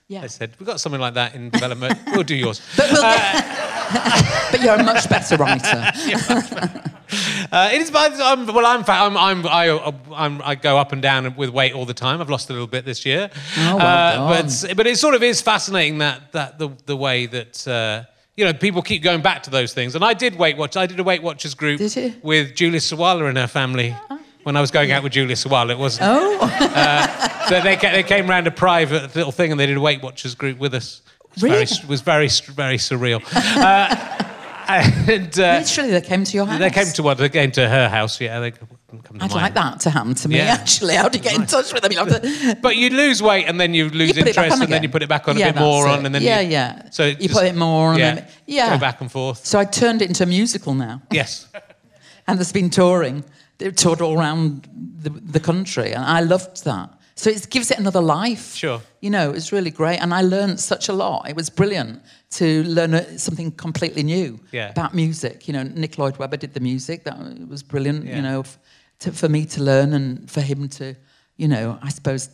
[0.08, 0.24] yeah.
[0.24, 2.00] I said, we've got something like that in development.
[2.08, 2.62] we'll do yours.
[2.76, 3.02] But, we'll
[4.52, 6.90] but you're a much better writer.
[7.52, 9.06] Uh, it is, I'm, well, I'm, fat.
[9.06, 12.20] I'm, I'm, I, I'm, I go up and down with weight all the time.
[12.20, 13.30] I've lost a little bit this year.
[13.58, 17.28] Oh, well uh, but, but it sort of is fascinating that, that the, the way
[17.28, 19.94] that, uh, you know, people keep going back to those things.
[19.94, 20.76] And I did Weight Watch.
[20.76, 21.80] I did a Weight Watchers group
[22.24, 23.96] with Julia Sawalha and her family.
[24.44, 26.10] When I was going out with Julia Sawalha, it wasn't.
[26.12, 30.02] Oh, So they, they came round a private little thing and they did a Weight
[30.02, 31.02] Watchers group with us.
[31.26, 31.64] It was very, Really?
[31.64, 33.22] it was very, very surreal.
[33.58, 33.96] uh,
[34.68, 36.60] and uh, literally, they came to your house.
[36.60, 37.18] they came to one.
[37.18, 38.20] They came to her house.
[38.22, 38.68] Yeah, they come
[39.04, 39.42] to I'd mine.
[39.42, 40.54] like that to happen to me, Yeah.
[40.60, 40.96] actually.
[40.96, 41.92] How do you get in touch with them?
[41.92, 44.84] You to, But you lose weight and then you lose You it interest and then
[44.84, 46.52] you put it back on Yeah, a bit more that's on and then Yeah, you,
[46.52, 46.90] yeah.
[46.92, 48.70] So You just- put it more on, yeah, then- yeah.
[48.70, 49.46] go back and forth.
[49.46, 51.02] so I turned it into a musical now.
[51.12, 51.48] Yes,
[52.28, 53.26] and there's been touring.
[53.58, 54.68] They've toured all around
[55.04, 56.90] the, the country, and I loved that.
[57.16, 58.56] So it gives it another life.
[58.56, 58.82] Sure.
[59.00, 61.30] You know, it's really great, and I learned such a lot.
[61.30, 64.70] It was brilliant to learn uh, something completely new Yeah.
[64.72, 65.48] about music.
[65.48, 67.04] You know, Nick Lloyd Webber did the music.
[67.04, 68.06] That was brilliant.
[68.06, 68.16] Yeah.
[68.16, 68.44] You know,
[69.00, 70.96] to, for me to learn and for him to,
[71.38, 72.30] you know, I suppose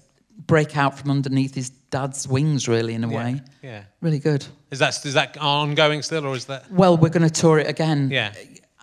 [0.48, 3.42] break out from underneath his dad's wings, really, in a Yeah, way.
[3.62, 3.84] yeah.
[4.00, 4.46] Really good.
[4.72, 6.72] Is that is that ongoing still or is that?
[6.72, 8.10] Well, we're going to tour it again.
[8.12, 8.32] Yeah.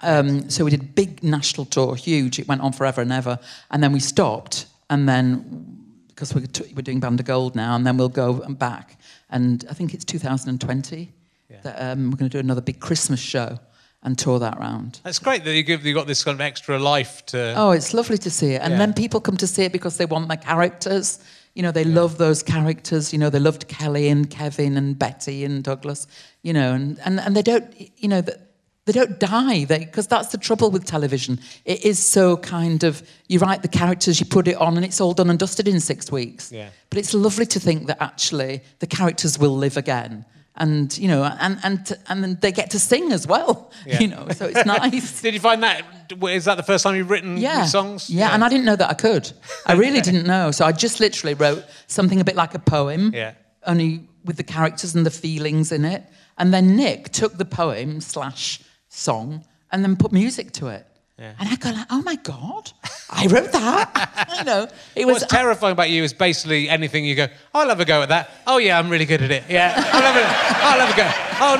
[0.03, 2.39] Um, so we did a big national tour, huge.
[2.39, 3.39] It went on forever and ever,
[3.71, 5.73] and then we stopped, and then
[6.09, 8.99] because we're, t- we're doing Band of Gold now, and then we'll go back,
[9.31, 11.13] and I think it's 2020
[11.51, 11.57] Yeah.
[11.63, 13.59] that um, we're going to do another big Christmas show
[14.03, 15.01] and tour that round.
[15.03, 17.55] That's great that you give you got this kind of extra life to.
[17.57, 18.61] Oh, it's lovely to see it.
[18.63, 18.79] And Yeah.
[18.79, 21.19] then people come to see it because they want the characters.
[21.55, 23.13] You know, they love those characters.
[23.13, 26.07] You know, they loved Kelly and Kevin and Betty and Douglas.
[26.43, 28.37] You know, and, and, and they don't, you know, th-
[28.87, 31.41] they don't die because that's the trouble with television.
[31.65, 35.01] It is so kind of, you write the characters, you put it on, and it's
[35.01, 36.53] all done and dusted in six weeks.
[36.53, 36.69] Yeah.
[36.89, 40.25] But it's lovely to think that actually the characters will live again.
[40.59, 43.99] And, you know, and, and, and then they get to sing as well, Yeah.
[44.01, 45.21] you know, so it's nice.
[45.21, 45.85] Did you find that?
[46.23, 47.65] Is that the first time you've written yeah.
[47.67, 48.09] songs?
[48.09, 49.31] Yeah, and I didn't know that I could.
[49.67, 50.53] I really didn't know.
[50.53, 53.35] So I just literally wrote something a bit like a poem, Yeah.
[53.67, 56.05] only with the characters and the feelings in it.
[56.39, 58.61] And then Nick took the poem slash
[58.97, 60.87] song and then put music to it.
[61.19, 61.33] Yeah.
[61.39, 62.71] And I go like, oh my God,
[63.09, 64.35] I wrote that.
[64.39, 67.69] you know, it was What's terrifying about you is basically anything you go, oh, I'll
[67.71, 68.31] have a go at that.
[68.47, 69.45] Oh, yeah, I'm really good at it.
[69.49, 70.27] Yeah, I'll have a,
[70.67, 71.11] I'll have a go.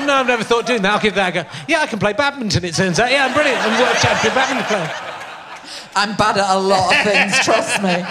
[0.03, 0.93] Oh, no, I've never thought of doing that.
[0.93, 1.49] I'll give that a go.
[1.67, 3.09] Yeah, I can play badminton, it turns out.
[3.09, 3.59] Yeah, I'm brilliant.
[3.59, 5.13] I'm world champion badminton player.
[5.95, 8.03] I'm bad at a lot of things, trust me.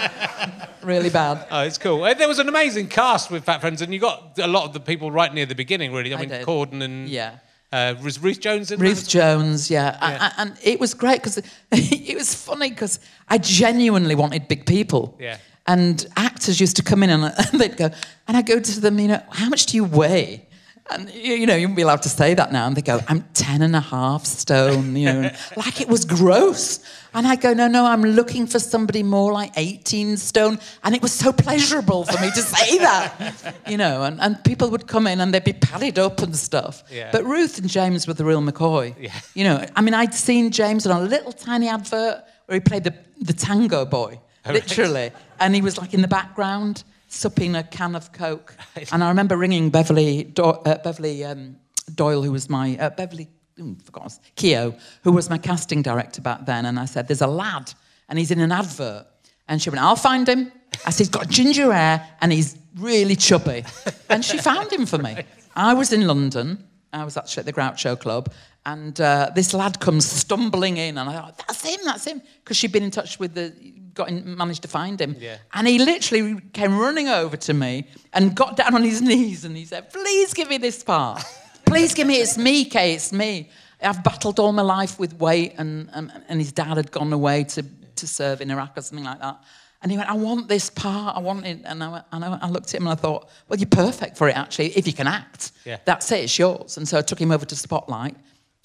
[0.85, 1.47] Really bad.
[1.49, 2.03] Oh, it's cool.
[2.03, 4.73] Uh, There was an amazing cast with Fat Friends, and you got a lot of
[4.73, 6.13] the people right near the beginning, really.
[6.13, 6.45] I I mean, did.
[6.45, 7.37] Corden and Yeah.
[7.71, 9.07] Uh, was Ruth Jones in Ruth?
[9.07, 9.97] Jones, yeah.
[10.01, 10.31] Yeah.
[10.37, 11.37] a- And, it was great because
[11.71, 15.17] it was funny because I genuinely wanted big people.
[15.19, 15.37] Yeah.
[15.67, 17.89] And actors used to come in and, and they'd go,
[18.27, 20.46] and I go to them, you know, how much do you weigh?
[20.89, 22.65] And you know, you wouldn't be allowed to say that now.
[22.65, 26.79] And they go, I'm 10 and a half stone, you know, like it was gross.
[27.13, 30.59] And I go, no, no, I'm looking for somebody more like 18 stone.
[30.83, 34.69] And it was so pleasurable for me to say that, you know, and, and people
[34.69, 36.83] would come in and they'd be padded up and stuff.
[36.91, 37.09] Yeah.
[37.11, 38.95] But Ruth and James were the real McCoy.
[38.99, 39.13] Yeah.
[39.33, 42.83] You know, I mean, I'd seen James on a little tiny advert where he played
[42.85, 44.63] the, the tango boy, Oh, right.
[44.63, 45.11] literally.
[45.39, 48.55] And he was like in the background, supping a can of Coke.
[48.91, 51.57] And I remember ringing Beverly, Do- uh, Beverly um,
[51.93, 53.27] Doyle, who was my, uh, Beverly,
[53.59, 56.65] oh, forgot, Keogh, who was my casting director back then.
[56.65, 57.73] And I said, there's a lad
[58.09, 59.07] and he's in an advert.
[59.47, 60.51] And she went, I'll find him.
[60.85, 63.63] I said, he's got ginger hair and he's really chubby.
[64.09, 65.17] And she found him for me.
[65.53, 66.65] I was in London.
[66.97, 68.31] I was actually at the Groucho Club.
[68.65, 70.97] And uh, this lad comes stumbling in.
[70.97, 72.21] And I thought, that's him, that's him.
[72.43, 73.53] Because she'd been in touch with the,
[73.93, 75.15] got in, managed to find him.
[75.19, 75.37] Yeah.
[75.53, 79.55] And he literally came running over to me and got down on his knees and
[79.55, 81.23] he said, please give me this part.
[81.65, 83.49] Please give me, it's me, Kay, it's me.
[83.81, 87.43] I've battled all my life with weight and, and, and his dad had gone away
[87.43, 87.63] to,
[87.95, 89.39] to serve in Iraq or something like that.
[89.81, 91.59] And he went, I want this part, I want it.
[91.63, 94.27] And I, and I, I looked at him and I thought, well, you're perfect for
[94.27, 95.51] it, actually, if you can act.
[95.65, 95.77] Yeah.
[95.85, 96.77] That's it, it's yours.
[96.77, 98.15] And so I took him over to Spotlight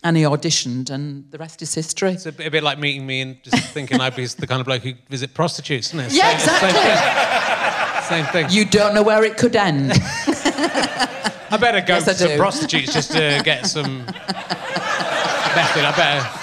[0.03, 2.12] and he auditioned and the rest is history.
[2.12, 4.61] It's a bit, a bit like meeting me and just thinking I'd be the kind
[4.61, 6.12] of bloke who visit prostitutes, isn't it?
[6.12, 6.70] Yeah, Same- exactly.
[8.09, 8.34] Same thing.
[8.34, 8.57] Same thing.
[8.57, 9.93] You don't know where it could end.
[11.53, 15.84] I better go Yes, to some prostitutes just to get some method.
[15.84, 16.39] I better.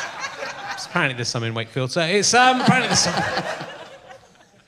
[0.90, 1.92] Apparently, there's some in Wakefield.
[1.92, 2.62] So it's um.
[2.62, 3.14] Apparently, there's some.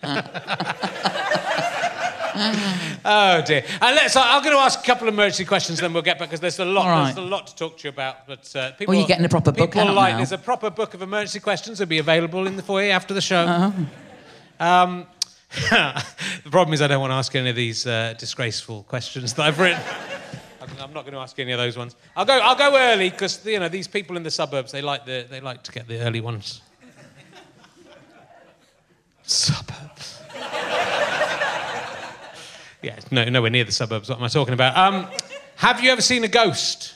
[3.05, 3.63] oh dear.
[3.81, 4.15] And let's.
[4.15, 6.59] I'm going to ask a couple of emergency questions, then we'll get back because there's
[6.59, 6.87] a lot.
[6.87, 7.13] Right.
[7.13, 8.27] There's a lot to talk to you about.
[8.27, 8.93] But uh, people.
[8.93, 10.17] Well, you're getting a proper book people like now.
[10.17, 11.77] there's a proper book of emergency questions.
[11.77, 13.41] That will be available in the foyer after the show.
[13.41, 14.65] Uh-huh.
[14.65, 15.07] Um,
[15.51, 19.43] the problem is I don't want to ask any of these uh, disgraceful questions that
[19.43, 19.81] I've written.
[20.61, 21.95] I'm- I'm not going to ask any of those ones.
[22.15, 22.39] I'll go.
[22.39, 25.41] I'll go early because you know these people in the suburbs they like the they
[25.41, 26.61] like to get the early ones.
[29.31, 30.21] Suburbs.
[32.83, 34.09] yeah, no, nowhere near the suburbs.
[34.09, 34.75] What am I talking about?
[34.77, 35.07] Um,
[35.55, 36.95] have you ever seen a ghost?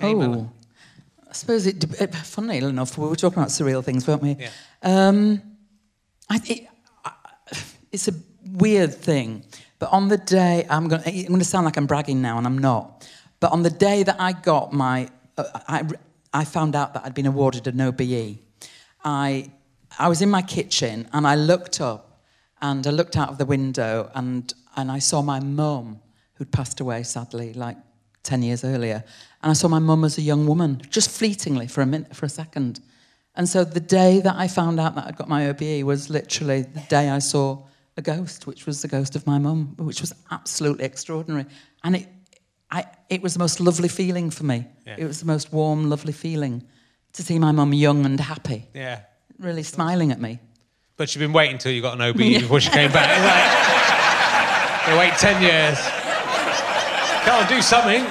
[0.00, 0.50] Oh,
[1.28, 1.82] I suppose it.
[2.00, 4.36] it- Funnily enough, we were talking about surreal things, weren't we?
[4.38, 4.50] Yeah.
[4.82, 5.42] Um,
[6.28, 6.68] I, it,
[7.04, 7.12] I,
[7.92, 8.12] it's a
[8.44, 9.44] weird thing,
[9.78, 12.46] but on the day I'm going, I'm going to sound like I'm bragging now, and
[12.46, 13.08] I'm not.
[13.40, 15.08] But on the day that I got my,
[15.38, 15.84] uh, I,
[16.34, 18.38] I found out that I'd been awarded an OBE.
[19.04, 19.50] I,
[20.02, 22.22] I was in my kitchen and I looked up,
[22.60, 26.00] and I looked out of the window, and and I saw my mum,
[26.34, 27.76] who'd passed away sadly, like
[28.22, 29.04] 10 years earlier.
[29.42, 32.26] And I saw my mum as a young woman, just fleetingly for a minute, for
[32.26, 32.80] a second.
[33.34, 36.62] And so the day that I found out that I'd got my OBE was literally
[36.62, 37.64] the day I saw
[37.96, 41.46] a ghost, which was the ghost of my mum, which was absolutely extraordinary.
[41.84, 42.08] And it,
[42.70, 44.66] I, it was the most lovely feeling for me.
[44.86, 44.96] Yeah.
[44.98, 46.62] It was the most warm, lovely feeling
[47.14, 49.00] to see my mum young and happy, Yeah,
[49.42, 50.38] really smiling at me.
[50.96, 53.08] but she'd been waiting until you got an OBE before she came back.
[53.08, 55.78] Like, you wait ten years.
[57.24, 58.02] Can't do something.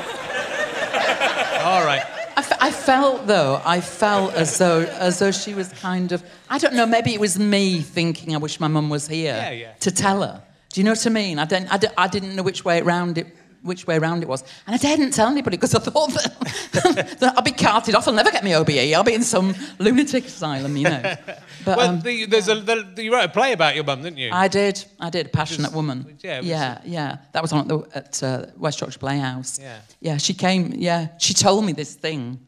[1.63, 2.01] All right.
[2.36, 6.23] I, f- I felt though, I felt as though as though she was kind of
[6.49, 9.51] I don't know, maybe it was me thinking I wish my mum was here Yeah,
[9.51, 9.73] yeah.
[9.82, 10.41] to tell her.
[10.73, 11.39] Do you know what I mean?
[11.39, 13.27] I didn't I, I didn't know which way around it
[13.62, 14.43] which way around it was.
[14.66, 18.14] And I didn't tell anybody because I thought that, that I'll be carted off, I'll
[18.14, 21.16] never get my OBE, I'll be in some lunatic asylum, you know.
[21.64, 24.18] But Well, um, the, there's a, the, you wrote a play about your mum, didn't
[24.18, 24.32] you?
[24.34, 24.84] I did.
[24.99, 25.32] I did.
[25.32, 26.18] Passionate woman.
[26.24, 27.18] yeah, was- yeah, yeah.
[27.34, 29.59] That was on at, the, at uh, West Yorkshire Playhouse.
[29.59, 29.80] Yeah.
[29.99, 30.74] Yeah, she came.
[30.76, 32.39] Yeah, she told me this thing.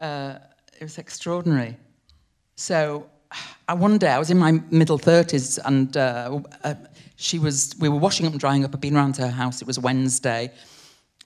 [0.00, 0.38] Uh,
[0.80, 1.76] it was extraordinary.
[2.56, 3.06] So,
[3.68, 6.74] I one day I was in my middle thirties, and uh, uh,
[7.20, 7.74] she was.
[7.78, 8.74] We were washing up and drying up.
[8.74, 9.60] I'd been round to her house.
[9.60, 10.50] It was Wednesday,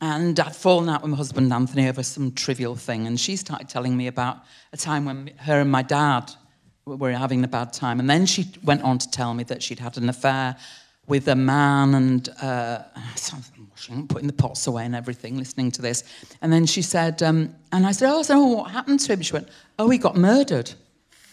[0.01, 3.69] and I'd fallen out with my husband Anthony over some trivial thing, and she started
[3.69, 4.39] telling me about
[4.73, 6.33] a time when her and my dad
[6.85, 9.79] were having a bad time, and then she went on to tell me that she'd
[9.79, 10.57] had an affair
[11.07, 12.83] with a man, and uh,
[13.71, 16.03] washing, putting the pots away and everything, listening to this,
[16.43, 19.23] and then she said, um, and I said, oh, so what happened to him?
[19.23, 20.73] She went, oh, he got murdered.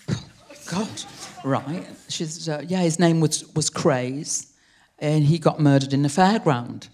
[0.69, 1.03] God,
[1.43, 1.87] right?
[2.09, 2.81] She's uh, yeah.
[2.81, 4.50] His name was was Craze,
[5.01, 6.87] and he got murdered in the fairground.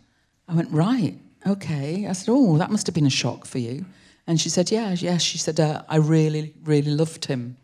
[0.47, 2.07] I went right, okay.
[2.07, 3.85] I said, oh, that must have been a shock for you.
[4.25, 5.17] And she said, yeah, yeah.
[5.17, 7.57] She said, uh, I really, really loved him,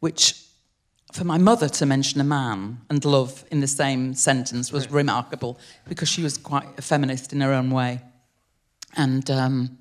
[0.00, 0.40] which
[1.12, 5.58] for my mother to mention a man and love in the same sentence was remarkable
[5.88, 8.00] because she was quite a feminist in her own way.
[8.96, 9.78] And um,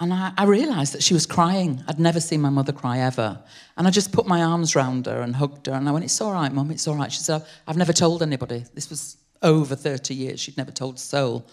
[0.00, 1.82] and I, I realised that she was crying.
[1.86, 3.40] I'd never seen my mother cry ever.
[3.76, 5.74] And I just put my arms round her and hugged her.
[5.74, 7.12] And I went, It's all right, Mum, it's all right.
[7.12, 8.64] She said, I've never told anybody.
[8.74, 10.40] This was over 30 years.
[10.40, 11.46] She'd never told a soul.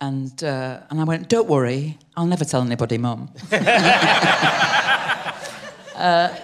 [0.00, 3.30] And, uh, and I went, Don't worry, I'll never tell anybody, Mum.
[5.94, 6.34] uh,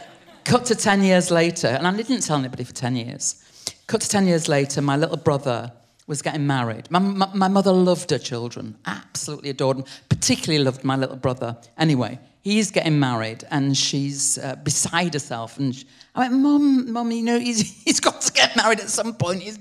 [0.44, 3.44] cut to 10 years later, and I didn't tell anybody for 10 years.
[3.86, 5.72] Cut to 10 years later, my little brother
[6.07, 6.90] was getting married.
[6.90, 11.57] My, my, my mother loved her children, absolutely adored them, particularly loved my little brother.
[11.78, 15.59] Anyway, he's getting married and she's uh, beside herself.
[15.59, 15.84] And
[16.15, 19.43] I went, Mum, Mum, you know, he's, he's got to get married at some point.
[19.43, 19.59] He's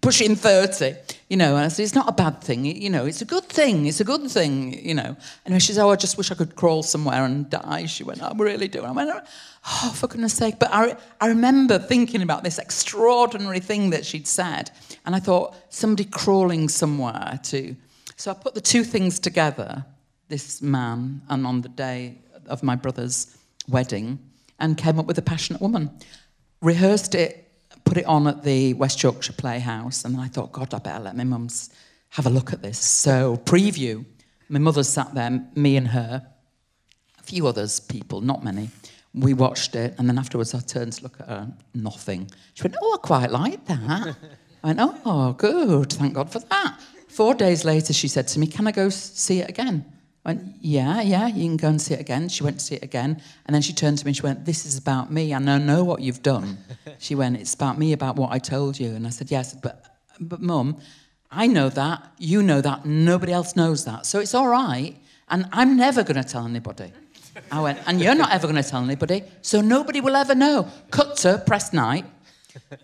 [0.00, 0.94] pushing 30,
[1.28, 1.56] you know.
[1.56, 3.86] And I said, it's not a bad thing, you know, it's a good thing.
[3.86, 5.16] It's a good thing, you know.
[5.44, 7.86] And she said, oh, I just wish I could crawl somewhere and die.
[7.86, 8.82] She went, I really do.
[8.82, 10.58] I went, oh, for goodness sake.
[10.58, 14.70] But I, I remember thinking about this extraordinary thing that she'd said.
[15.06, 17.74] And I thought, somebody crawling somewhere to.
[18.16, 19.84] So I put the two things together,
[20.28, 23.36] this man, and on the day of my brother's
[23.68, 24.18] wedding,
[24.58, 25.90] and came up with a passionate woman.
[26.62, 27.50] Rehearsed it,
[27.84, 31.16] put it on at the West Yorkshire Playhouse, and I thought, God, I better let
[31.16, 31.70] my mum's
[32.10, 32.78] have a look at this.
[32.78, 34.04] So, preview.
[34.48, 36.24] My mother sat there, me and her,
[37.18, 38.70] a few others, people, not many.
[39.12, 42.30] We watched it, and then afterwards I turned to look at her, nothing.
[42.54, 44.16] She went, Oh, I quite like that.
[44.64, 46.80] I went, Oh, good, thank God for that.
[47.08, 49.84] Four days later, she said to me, Can I go see it again?
[50.26, 52.28] I went, Yeah, yeah, you can go and see it again.
[52.28, 54.44] She went to see it again, and then she turned to me and she went,
[54.44, 56.58] This is about me, and I know what you've done.
[56.98, 58.88] she went, It's about me, about what I told you.
[58.88, 59.84] And I said, Yes, but,
[60.18, 60.78] but mum,
[61.30, 64.04] I know that, you know that, nobody else knows that.
[64.04, 64.96] So it's all right,
[65.28, 66.92] and I'm never going to tell anybody.
[67.52, 70.68] I went, and you're not ever going to tell anybody, so nobody will ever know.
[70.90, 72.04] Cut to press night.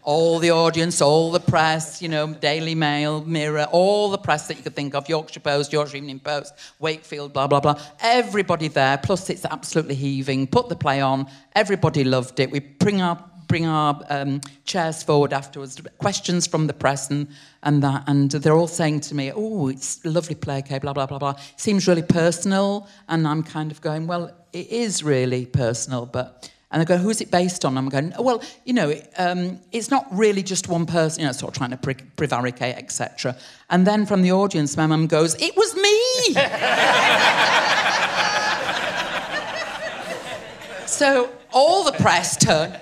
[0.02, 4.56] All the audience, all the press, you know, Daily Mail, Mirror, all the press that
[4.56, 7.80] you could think of, Yorkshire Post, Yorkshire Evening Post, Wakefield, blah, blah, blah.
[8.00, 10.46] Everybody there, plus it's absolutely heaving.
[10.46, 11.26] Put the play on.
[11.54, 12.50] Everybody loved it.
[12.50, 17.28] We bring our bring our um, chairs forward afterwards, questions from the press and,
[17.62, 18.02] and that.
[18.06, 21.34] And they're all saying to me, oh, it's lovely play, okay, blah, blah, blah, blah.
[21.56, 22.88] Seems really personal.
[23.08, 26.50] And I'm kind of going, well, it is really personal, but...
[26.72, 27.76] And they go, who's it based on?
[27.76, 31.32] I'm going, oh, well, you know, um, it's not really just one person, you know,
[31.32, 33.36] sort of trying to pre- prevaricate, etc.
[33.68, 36.32] And then from the audience, my mum goes, it was me!
[40.86, 42.74] so all the press turn.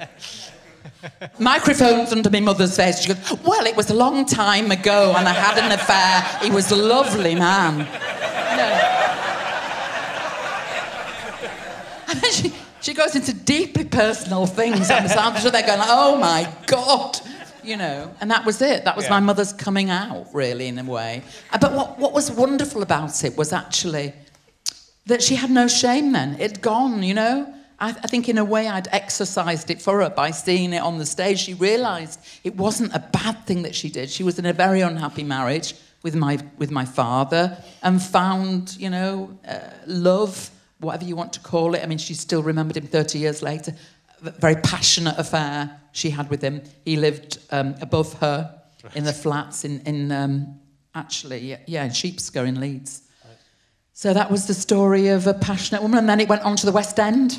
[1.41, 3.01] Microphones under my mother's face.
[3.01, 6.22] She goes, well, it was a long time ago and I had an affair.
[6.45, 7.78] He was a lovely man.
[8.57, 8.97] No.
[12.11, 14.91] And then she, she goes into deeply personal things.
[14.91, 17.18] And I'm sure they're going, oh my God.
[17.62, 18.85] You know, and that was it.
[18.85, 19.11] That was Yeah.
[19.11, 21.22] my mother's coming out, really, in a way.
[21.53, 24.14] Uh, But what, what was wonderful about it was actually
[25.07, 26.37] that she had no shame then.
[26.41, 27.53] It'd gone, you know.
[27.78, 30.97] I, I think in a way I'd exercised it for her by seeing it on
[30.99, 31.39] the stage.
[31.41, 34.09] She realised it wasn't a bad thing that she did.
[34.11, 38.89] She was in a very unhappy marriage with my with my father and found, you
[38.89, 40.51] know, uh, love,
[40.81, 41.83] whatever you want to call it.
[41.83, 43.74] I mean, she still remembered him 30 years later.
[44.24, 46.62] A very passionate affair she had with him.
[46.85, 48.61] He lived um, above her
[48.95, 50.59] in the flats in in um,
[50.95, 53.03] actually yeah, in Sheepscar in Leeds.
[53.93, 56.66] So that was the story of a passionate woman, and then it went on to
[56.66, 57.39] the West End.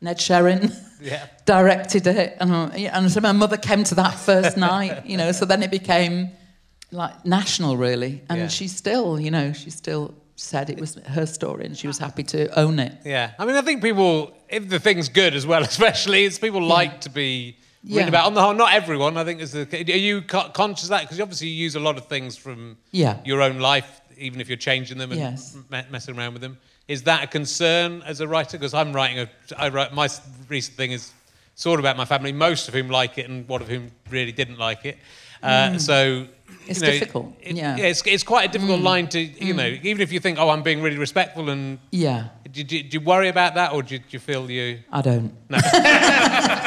[0.00, 0.70] Ned Sherrin
[1.00, 1.26] Yeah.
[1.46, 5.32] directed it, and, and so my mother came to that first night, you know.
[5.32, 6.30] So then it became
[6.90, 8.48] like national, really, and Yeah.
[8.48, 12.22] she still, you know, she still said it was her story, and she was happy
[12.24, 12.92] to own it.
[13.04, 16.62] Yeah, I mean, I think people, if the thing's good as well, especially, it's people
[16.62, 18.08] like to be written Yeah.
[18.08, 18.26] about.
[18.26, 19.16] On the whole, not everyone.
[19.16, 19.62] I think is the.
[19.72, 21.02] Are you conscious of that?
[21.02, 23.18] Because obviously you use a lot of things from Yeah.
[23.24, 25.56] your own life, even if you're changing them and Yes.
[25.70, 26.58] me- messing around with them.
[26.88, 28.58] Is that a concern as a writer?
[28.58, 29.28] Because I'm writing a.
[29.56, 30.08] I write my
[30.48, 31.12] recent thing is
[31.54, 34.32] sort of about my family, most of whom like it, and one of whom really
[34.32, 34.98] didn't like it.
[35.42, 35.94] Uh, So.
[35.94, 36.28] Mm.
[36.66, 37.76] It's you know, difficult, it- yeah.
[37.76, 37.90] Mm.
[37.90, 40.62] it's, it's quite a difficult line to, you know, even if you think, oh, I'm
[40.62, 43.98] being really respectful and Yeah, do, do, do you worry about that, or do you,
[43.98, 44.80] do you feel you?
[44.92, 45.32] I don't.
[45.50, 45.58] No.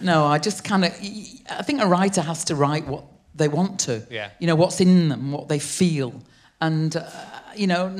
[0.00, 0.92] no, I just kind of.
[1.50, 4.06] I think a writer has to write what they want to.
[4.10, 4.30] Yeah.
[4.38, 6.14] You know what's in them, what they feel,
[6.60, 7.04] and uh,
[7.56, 7.96] you know,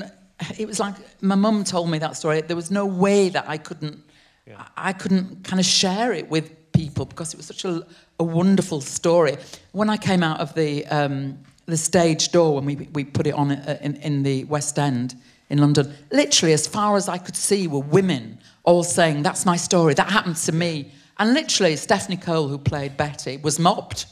[0.59, 2.41] it was like my mum told me that story.
[2.43, 4.03] There was no way that I couldn't.
[4.49, 7.87] I I couldn't kind of share it with people because it was such a,
[8.19, 9.37] a wonderful story.
[9.73, 13.35] When I came out of the um, the stage door when we we put it
[13.35, 15.15] on uh, in, in the West End
[15.51, 19.57] in London, literally as far as I could see were women all saying, "That's my
[19.57, 19.95] story.
[19.95, 24.07] That happened to me." And literally, Stephanie Cole, who played Betty, was mobbed.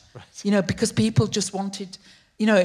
[0.44, 1.98] You know, because people just wanted,
[2.38, 2.64] you know.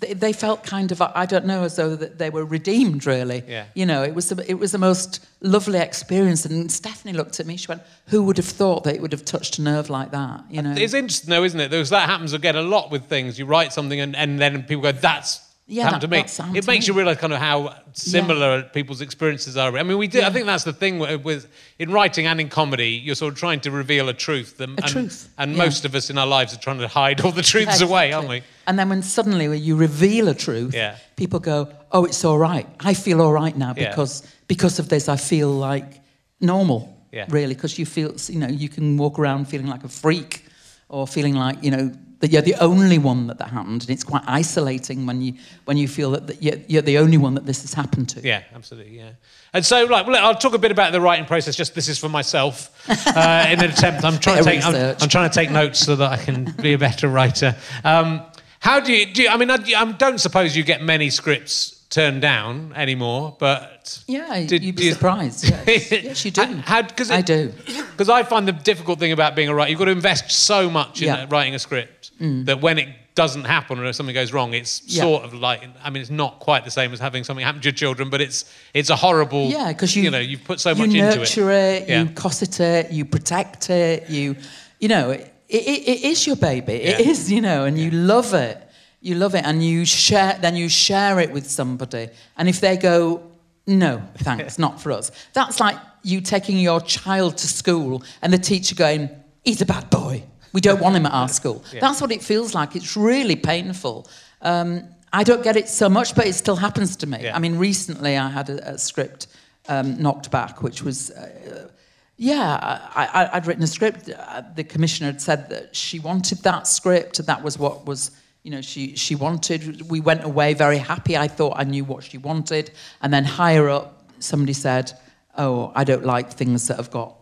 [0.00, 3.42] They, they felt kind of, I don't know, as though that they were redeemed, really.
[3.46, 3.66] Yeah.
[3.74, 6.44] You know, it was, the- it was the most lovely experience.
[6.44, 9.24] And Stephanie looked at me, she went, Who would have thought that it would have
[9.24, 10.44] touched a nerve like that?
[10.50, 10.74] You know?
[10.76, 11.70] It's interesting, though, isn't it?
[11.70, 13.38] Because that happens again a lot with things.
[13.38, 15.40] You write something, and, and then people go, "That's
[15.70, 16.92] Yeah, happened that- to me." It makes me.
[16.92, 19.76] you realise kind of how similar people's experiences are.
[19.78, 20.20] I mean, we do.
[20.22, 21.46] I think that's the thing with, with
[21.78, 22.90] in writing and in comedy.
[23.04, 25.58] You're sort of trying to reveal a truth, that, and, truth, and yeah.
[25.64, 28.28] most of us in our lives are trying to hide all the truths away, aren't
[28.28, 28.42] we?
[28.66, 30.96] And then when suddenly when you reveal a truth, Yeah.
[31.16, 32.66] people go, "Oh, it's all right.
[32.80, 33.88] I feel all right now Yeah.
[33.90, 35.08] because because of this.
[35.08, 36.00] I feel like
[36.40, 37.26] normal, Yeah.
[37.28, 40.44] really, because you feel you know you can walk around feeling like a freak,
[40.88, 44.04] or feeling like you know that you're the only one that that happened, and it's
[44.04, 47.46] quite isolating when you when you feel that, that you're, you're the only one that
[47.46, 48.20] this has happened to.
[48.20, 48.96] Yeah, absolutely.
[48.96, 49.12] Yeah.
[49.52, 51.56] And so, like, well, I'll talk a bit about the writing process.
[51.56, 52.70] Just this is for myself,
[53.06, 54.04] uh, in an attempt.
[54.04, 54.64] I'm trying to take.
[54.64, 54.96] I'm.
[55.00, 57.56] I'm trying to take notes so that I can be a better writer.
[57.84, 58.22] Um,
[58.60, 59.06] how do you?
[59.06, 63.36] Do you, I mean, I, I don't suppose you get many scripts turned down anymore,
[63.38, 65.44] but Yeah, Did- you'd be you- surprised.
[65.66, 66.42] Yes, yes you do.
[66.64, 67.52] How, cause I do.
[67.90, 70.70] Because I find the difficult thing about being a writer, you've got to invest so
[70.70, 71.26] much in Yeah.
[71.26, 71.32] Mm.
[71.32, 72.12] writing a script
[72.46, 75.02] that when it doesn't happen or if something goes wrong, it's Yeah.
[75.02, 77.66] sort of like I mean, it's not quite the same as having something happen to
[77.66, 79.50] your children, but it's it's a horrible.
[79.50, 81.12] Yeah, because you know you've put so you much into it.
[81.12, 82.02] You nurture it, Yeah.
[82.04, 84.36] you cosset it, you protect it, you
[84.78, 86.74] you know it, it, it is your baby.
[86.74, 88.56] It is you know, and you love it.
[89.00, 90.38] You love it, and you share.
[90.40, 93.22] Then you share it with somebody, and if they go,
[93.66, 95.10] no, thanks, not for us.
[95.32, 99.10] That's like you taking your child to school, and the teacher going,
[99.44, 100.24] he's a bad boy.
[100.52, 101.64] We don't want him at our school.
[101.80, 102.76] That's what it feels like.
[102.76, 104.08] It's really painful.
[104.42, 107.24] Um, I don't get it so much, but it still happens to me.
[107.24, 107.36] Yeah.
[107.36, 109.26] I mean, recently I had a, a script
[109.68, 111.68] um, knocked back, which was, uh,
[112.16, 112.58] yeah,
[112.94, 114.08] I, I, I'd written a script.
[114.08, 117.18] Uh, the commissioner had said that she wanted that script.
[117.18, 118.12] And that was what was,
[118.42, 119.90] you know, she, she wanted.
[119.90, 121.16] We went away very happy.
[121.16, 122.70] I thought I knew what she wanted.
[123.02, 124.92] And then higher up, somebody said,
[125.36, 127.16] oh, I don't like things that have got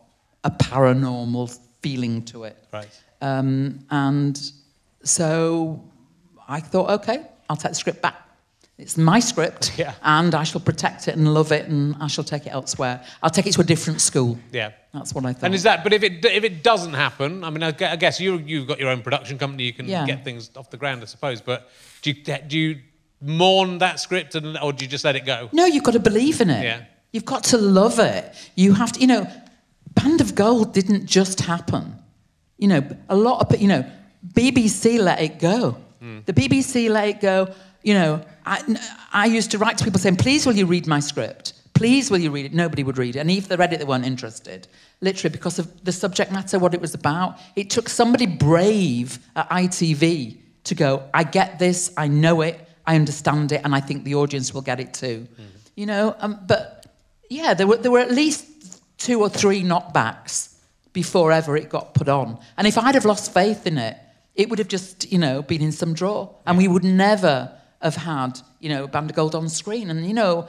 [0.45, 2.57] a paranormal feeling to it.
[2.73, 2.89] Right.
[3.21, 4.41] Um, and
[5.03, 5.85] so
[6.49, 8.28] I thought, okay, I'll take the script back.
[8.79, 9.95] It's my script, Yeah.
[10.03, 13.05] and I shall protect it and love it, and I shall take it elsewhere.
[13.23, 14.39] I'll take it to a different school.
[14.53, 14.71] Yeah.
[14.95, 15.47] That's what I thought.
[15.47, 15.83] And is that?
[15.83, 18.89] But if it if it doesn't happen, I mean, I guess you you've got your
[18.91, 19.65] own production company.
[19.65, 20.07] You can Yeah.
[20.07, 21.41] get things off the ground, I suppose.
[21.41, 21.69] But
[22.03, 22.17] do you
[22.49, 22.79] do you
[23.21, 25.49] mourn that script, and, or do you just let it go?
[25.53, 26.63] No, you've got to believe in it.
[26.63, 26.85] Yeah.
[27.13, 28.33] You've got to love it.
[28.55, 29.27] You have to, you know,
[29.95, 31.97] Band of Gold didn't just happen.
[32.59, 33.85] You know, a lot of, you know,
[34.35, 35.77] BBC let it go.
[36.01, 36.21] Hmm.
[36.27, 37.49] The BBC let it go.
[37.83, 38.79] You know, I,
[39.13, 41.55] I used to write to people saying, please will you read my script?
[41.75, 42.55] Please will you read it?
[42.55, 43.21] Nobody would read it.
[43.21, 44.67] And if they read it, they weren't interested.
[45.01, 47.39] Literally, because of the subject matter, what it was about.
[47.55, 52.97] It took somebody brave at ITV to go, I get this, I know it, I
[52.97, 55.29] understand it, and I think the audience will get it too.
[55.77, 56.87] You know, um, but
[57.31, 60.57] yeah, there were, there were at least two or three knockbacks
[60.93, 62.39] before ever it got put on.
[62.57, 63.97] And if I'd have lost faith in it,
[64.35, 66.35] it would have just, you know, been in some drawer.
[66.47, 67.53] And we would never
[67.83, 69.91] have had, you know, Band of Gold on screen.
[69.91, 70.49] And, you know,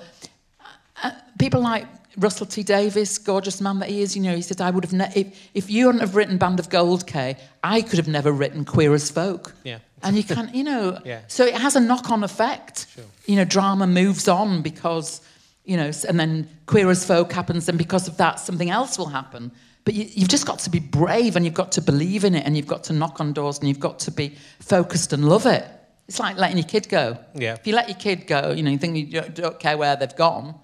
[1.03, 1.85] uh, people like
[2.17, 4.93] Russell T Davies, gorgeous man that he is, you know, he said, I would have,
[4.93, 8.31] ne- if, if you hadn't have written Band of Gold, Kay, I could have never
[8.31, 9.53] written Queer as Folk.
[9.63, 9.79] Yeah.
[10.01, 11.21] And you can't, you know, Yeah.
[11.27, 12.87] so it has a knock-on effect.
[12.95, 13.03] Sure.
[13.25, 15.21] You know, drama moves on because,
[15.65, 19.07] you know, and then Queer as Folk happens, and because of that, something else will
[19.09, 19.51] happen.
[19.85, 22.45] But you, you've just got to be brave, and you've got to believe in it,
[22.45, 25.45] and you've got to knock on doors, and you've got to be focused and love
[25.45, 25.65] it.
[26.09, 27.19] It's like letting your kid go.
[27.35, 27.53] Yeah.
[27.53, 30.15] If you let your kid go, you know, you think you don't, care where they've
[30.15, 30.55] gone,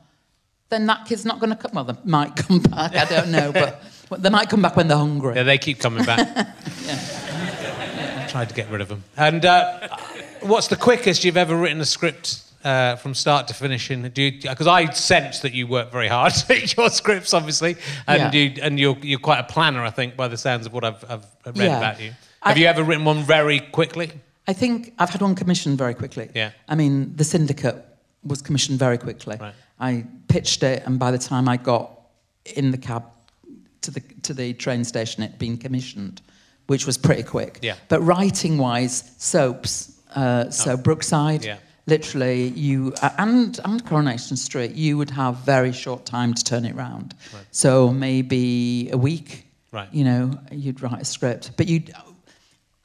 [0.70, 1.70] then that kid's not going to come.
[1.76, 2.96] Well, they might come back.
[2.96, 3.80] I don't know, but
[4.10, 5.36] but they might come back when they're hungry.
[5.36, 6.48] Yeah, they keep coming back.
[6.86, 8.28] Yeah.
[8.30, 9.04] Tried to get rid of them.
[9.18, 9.88] And uh,
[10.42, 13.92] what's the quickest you've ever written a script uh, from start to finish?
[13.92, 17.76] In because I sense that you work very hard at your scripts, obviously,
[18.08, 18.40] and Yeah.
[18.42, 21.06] you and you're you're quite a planner, I think, by the sounds of what I've,
[21.08, 21.78] I've read Yeah.
[21.78, 22.14] about you.
[22.42, 24.12] I- Have you ever written one very quickly?
[24.48, 26.30] I think I've had one commissioned very quickly.
[26.36, 26.52] Yeah.
[26.68, 27.84] I mean, the syndicate
[28.24, 29.38] was commissioned very quickly.
[29.40, 29.54] Right.
[29.80, 31.92] I pitched it, and by the time I got
[32.56, 33.04] in the cab
[33.82, 36.22] to the to the train station, it'd been commissioned,
[36.68, 37.60] which was pretty quick.
[37.62, 37.76] Yeah.
[37.90, 40.00] But writing wise, soaps.
[40.16, 41.44] Uh, so Brookside.
[41.44, 41.58] Yeah.
[41.88, 46.66] Literally, you uh, and and Coronation Street, you would have very short time to turn
[46.66, 47.14] it round.
[47.32, 47.46] Right.
[47.52, 49.46] So maybe a week.
[49.72, 49.88] Right.
[49.94, 51.84] You know, you'd write a script, but you.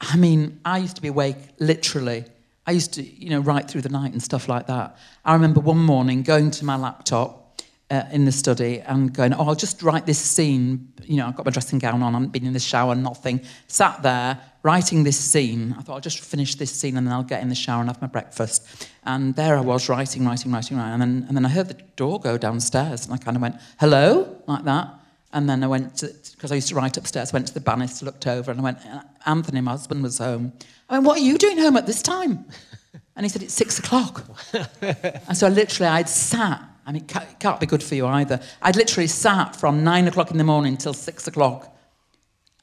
[0.01, 2.25] I mean, I used to be awake literally.
[2.65, 4.97] I used to, you know, write through the night and stuff like that.
[5.23, 9.47] I remember one morning going to my laptop uh, in the study and going, oh,
[9.47, 10.93] I'll just write this scene.
[11.03, 13.41] You know, I've got my dressing gown on, I haven't been in the shower, nothing.
[13.67, 15.75] Sat there writing this scene.
[15.77, 17.89] I thought I'll just finish this scene and then I'll get in the shower and
[17.89, 18.87] have my breakfast.
[19.03, 20.93] And there I was writing, writing, writing, writing.
[20.93, 23.55] And then, and then I heard the door go downstairs and I kind of went,
[23.79, 25.00] hello, like that.
[25.33, 28.05] And then I went to, because I used to write upstairs, went to the banister,
[28.05, 28.79] looked over, and I went,
[29.25, 30.53] Anthony, my husband, was home.
[30.89, 32.45] I went, what are you doing home at this time?
[33.13, 34.23] And he said, it's six o'clock.
[34.53, 37.93] and so I literally I'd sat, I mean, it can't, it can't be good for
[37.93, 38.39] you either.
[38.61, 41.75] I'd literally sat from nine o'clock in the morning till six o'clock.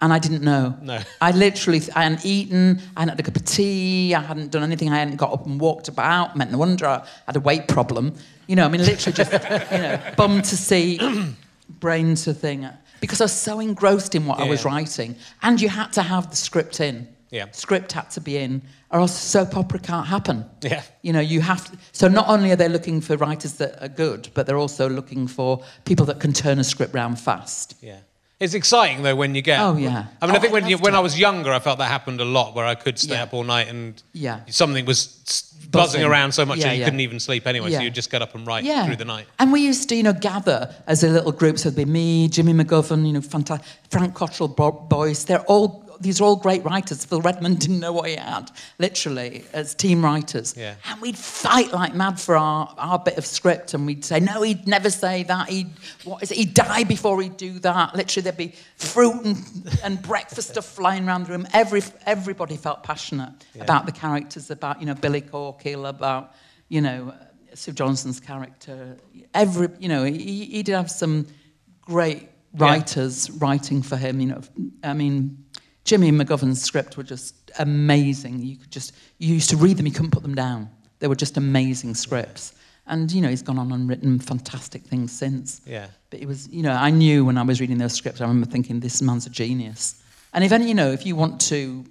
[0.01, 0.77] And I didn't know.
[0.81, 1.01] No.
[1.21, 4.62] I literally, I hadn't eaten, I hadn't had a cup of tea, I hadn't done
[4.62, 6.37] anything, I hadn't got up and walked about.
[6.37, 8.14] Meant no wonder I had a weight problem.
[8.47, 10.99] You know, I mean, literally just, you know, bum to see,
[11.69, 12.69] brain to thing.
[13.01, 15.16] Because I was so engrossed in what I was writing.
[15.43, 17.09] And you had to have the script in.
[17.31, 17.47] Yeah.
[17.53, 20.47] Script had to be in, or else soap opera can't happen.
[20.62, 20.83] Yeah.
[21.03, 21.79] You know, you have to.
[21.93, 25.27] So not only are they looking for writers that are good, but they're also looking
[25.27, 27.75] for people that can turn a script round fast.
[27.83, 27.99] Yeah.
[28.41, 29.59] It's exciting though when you get.
[29.61, 30.07] Oh, yeah.
[30.22, 30.95] I mean, I Oh, think I when you, when.
[30.95, 33.24] I was younger, I felt that happened a lot, where I could stay Yeah.
[33.24, 34.41] up all night and Yeah.
[34.49, 35.07] something was
[35.70, 36.05] buzzing Buzzing.
[36.05, 36.86] around so much Yeah, that you yeah.
[36.86, 37.72] couldn't even sleep anyway.
[37.72, 39.26] So you'd just get up and write through the night.
[39.41, 41.59] And we used to, you know, gather as a little group.
[41.59, 45.24] So it'd be me, Jimmy McGovern, you know, fantastic, Frank Cottrell, Boyce.
[45.24, 47.05] They're all, these are all great writers.
[47.05, 50.55] Phil Redmond didn't know what he had, literally, as team writers.
[50.57, 50.74] Yeah.
[50.88, 53.74] And we'd fight like mad for our, our bit of script.
[53.74, 55.49] And we'd say, no, he'd never say that.
[55.49, 55.70] He'd,
[56.05, 56.36] what is it?
[56.36, 57.94] He'd die before he'd do that.
[57.94, 61.46] Literally, there'd be fruit and, and breakfast stuff flying around the room.
[61.53, 66.34] Every, everybody felt passionate about the characters, about, you know, Billy Corkhill, about,
[66.68, 67.14] you know,
[67.55, 68.96] Sue Johnston's character.
[69.34, 71.26] Every, you know, he, he did have some
[71.80, 74.20] great writers writing for him.
[74.20, 74.40] You know,
[74.84, 75.44] I mean,
[75.89, 78.43] Jimmy McGovern's script were just amazing.
[78.43, 80.68] You could just, you used to read them, you couldn't put them down.
[80.99, 82.53] They were just amazing scripts.
[82.86, 85.62] And, you know, he's gone on and written fantastic things since.
[85.64, 85.86] Yeah.
[86.11, 88.51] But it was, you know, I knew when I was reading those scripts, I remember
[88.51, 90.03] thinking, this man's a genius.
[90.34, 91.86] And if any, you know, if you want to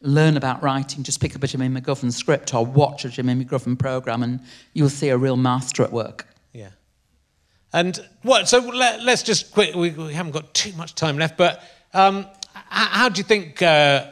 [0.00, 3.78] learn about writing, just pick up a Jimmy McGovern script or watch a Jimmy McGovern
[3.78, 4.40] program and
[4.72, 6.26] you'll see a real master at work.
[6.52, 6.70] Yeah.
[7.72, 8.48] And what?
[8.48, 9.76] So let, us just quick.
[9.76, 11.62] We, we, haven't got too much time left, but
[11.94, 12.26] um,
[12.68, 14.06] how do you think uh,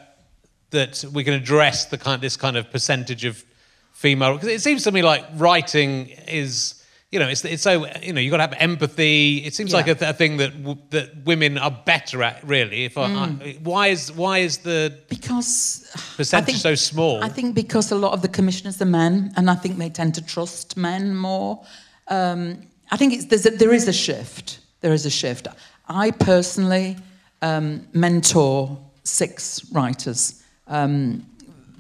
[0.71, 3.45] that we can address the kind this kind of percentage of
[3.93, 4.35] female?
[4.35, 6.81] Because it seems to me like writing is.
[7.13, 9.37] You know, it's, it's so you know you got to have empathy.
[9.45, 9.77] It seems Yeah.
[9.77, 12.43] like a, th- a thing that w- that women are better at.
[12.43, 13.29] Really, if I, I,
[13.63, 15.87] why is why is the Because
[16.17, 17.23] percentage think- so small?
[17.23, 20.17] I think because a lot of the commissioners are men, and I think they tend
[20.17, 21.63] to trust men more.
[22.09, 24.59] Um, I think it's, there's a, there is a shift.
[24.81, 25.47] There is a shift.
[25.89, 26.97] I personally
[27.45, 30.43] um, mentor six writers.
[30.67, 31.27] Um,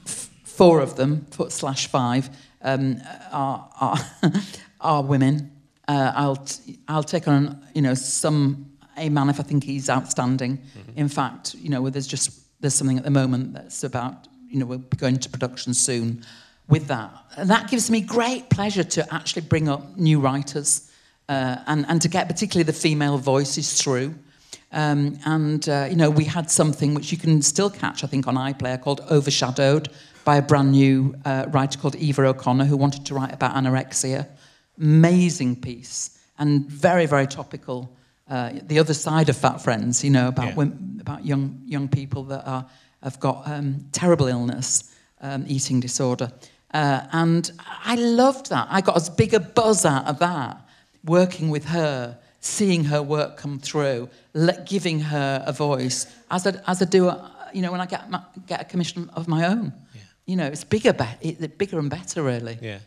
[0.04, 2.28] f- four of them, four slash five,
[2.60, 2.98] um,
[3.32, 3.96] are, are,
[4.80, 5.50] are women.
[5.88, 9.88] Uh, I'll, t- I'll take on, you know, some, a man if I think he's
[9.88, 10.58] outstanding.
[10.96, 14.66] In fact, you know, there's just, there's something at the moment that's about, you know,
[14.66, 16.24] we'll be going to production soon
[16.68, 17.10] with that.
[17.36, 20.90] And that gives me great pleasure to actually bring up new writers
[21.28, 24.14] uh, and, and to get particularly the female voices through.
[24.74, 28.26] Um, and, uh, you know, we had something which you can still catch, I think,
[28.26, 29.88] on iPlayer called Overshadowed
[30.24, 34.26] by a brand new uh, writer called Eva O'Connor who wanted to write about anorexia.
[34.78, 37.96] Amazing piece and very, very topical.
[38.28, 40.54] Uh, the other side of Fat Friends, you know, about, Yeah.
[40.56, 42.66] women, about young, young people that are,
[43.02, 46.32] have got um, terrible illness, um, eating disorder.
[46.72, 47.52] Uh, and
[47.84, 48.66] I loved that.
[48.70, 50.56] I got as big a buzz out of that,
[51.04, 56.60] working with her, seeing her work come through, let, giving her a voice, as I,
[56.66, 59.46] as I do, uh, you know, when I get, my, get a commission of my
[59.46, 59.72] own.
[60.26, 62.58] You know, it's bigger, it, bigger and better, really.
[62.60, 62.80] Yeah.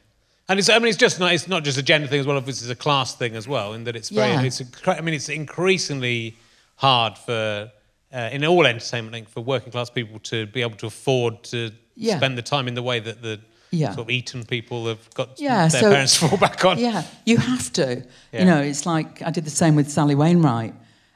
[0.47, 2.37] And it's, I mean, it's just not, it's not just a gender thing as well,
[2.37, 4.43] obviously it's a class thing as well, in that it's very, Yeah.
[4.43, 6.37] it's, I mean, it's increasingly
[6.75, 7.71] hard for,
[8.13, 12.17] uh, in all entertainment, for working class people to be able to afford to Yeah.
[12.17, 13.39] spend the time in the way that the
[13.71, 13.89] Yeah.
[13.91, 16.77] sort of Eton people have got Yeah, their so- parents to fall back on.
[16.79, 18.03] Yeah, you have to.
[18.31, 18.39] Yeah.
[18.39, 20.73] You know, it's like I did the same with Sally Wainwright.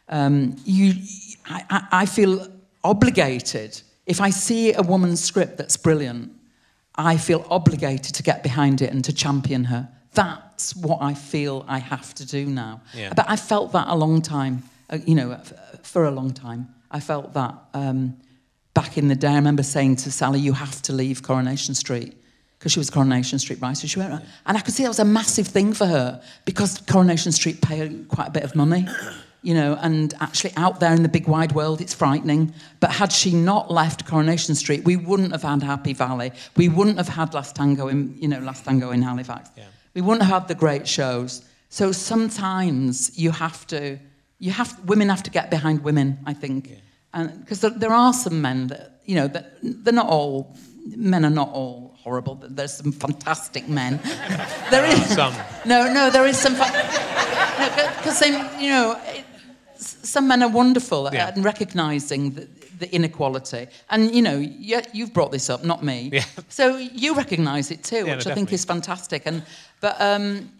[0.09, 0.93] Um, you,
[1.45, 2.47] I, I I feel
[2.83, 3.81] obligated.
[4.05, 6.31] If I see a woman's script that's brilliant,
[6.95, 9.87] I feel obligated to get behind it and to champion her.
[10.13, 12.81] That's what I feel I have to do now.
[12.93, 13.13] Yeah.
[13.15, 15.39] But I felt that a long time, uh, you know,
[15.83, 16.67] for a long time.
[16.91, 18.17] I felt that um,
[18.73, 19.29] back in the day.
[19.29, 22.13] I remember saying to Sally, you have to leave Coronation Street
[22.61, 23.87] because she was a Coronation Street writer.
[23.87, 27.31] She went, and I could see that was a massive thing for her because Coronation
[27.31, 28.85] Street paid quite a bit of money,
[29.41, 32.53] you know, and actually out there in the big wide world, it's frightening.
[32.79, 36.33] But had she not left Coronation Street, we wouldn't have had Happy Valley.
[36.55, 39.49] We wouldn't have had Last Tango in, you know, Last Tango in Halifax.
[39.57, 39.63] Yeah.
[39.95, 41.43] We wouldn't have had the great shows.
[41.69, 43.97] So sometimes you have to,
[44.37, 46.77] you have, women have to get behind women, I think.
[47.11, 50.55] And because there, there are some men that, you know, that they're not all,
[50.95, 52.35] men are not all horrible.
[52.41, 53.99] There's some fantastic men.
[54.69, 55.33] there is some.
[55.65, 56.55] No, no, there is some.
[56.55, 58.21] Because
[58.59, 59.25] you know, it,
[59.77, 61.27] some men are wonderful Yeah.
[61.27, 62.47] at recognizing the,
[62.79, 66.09] the inequality, and you know, you, you've brought this up, not me.
[66.13, 66.23] Yeah.
[66.49, 69.23] So you recognize it too, Yeah, which no, I think is fantastic.
[69.25, 69.43] And
[69.79, 70.51] but um,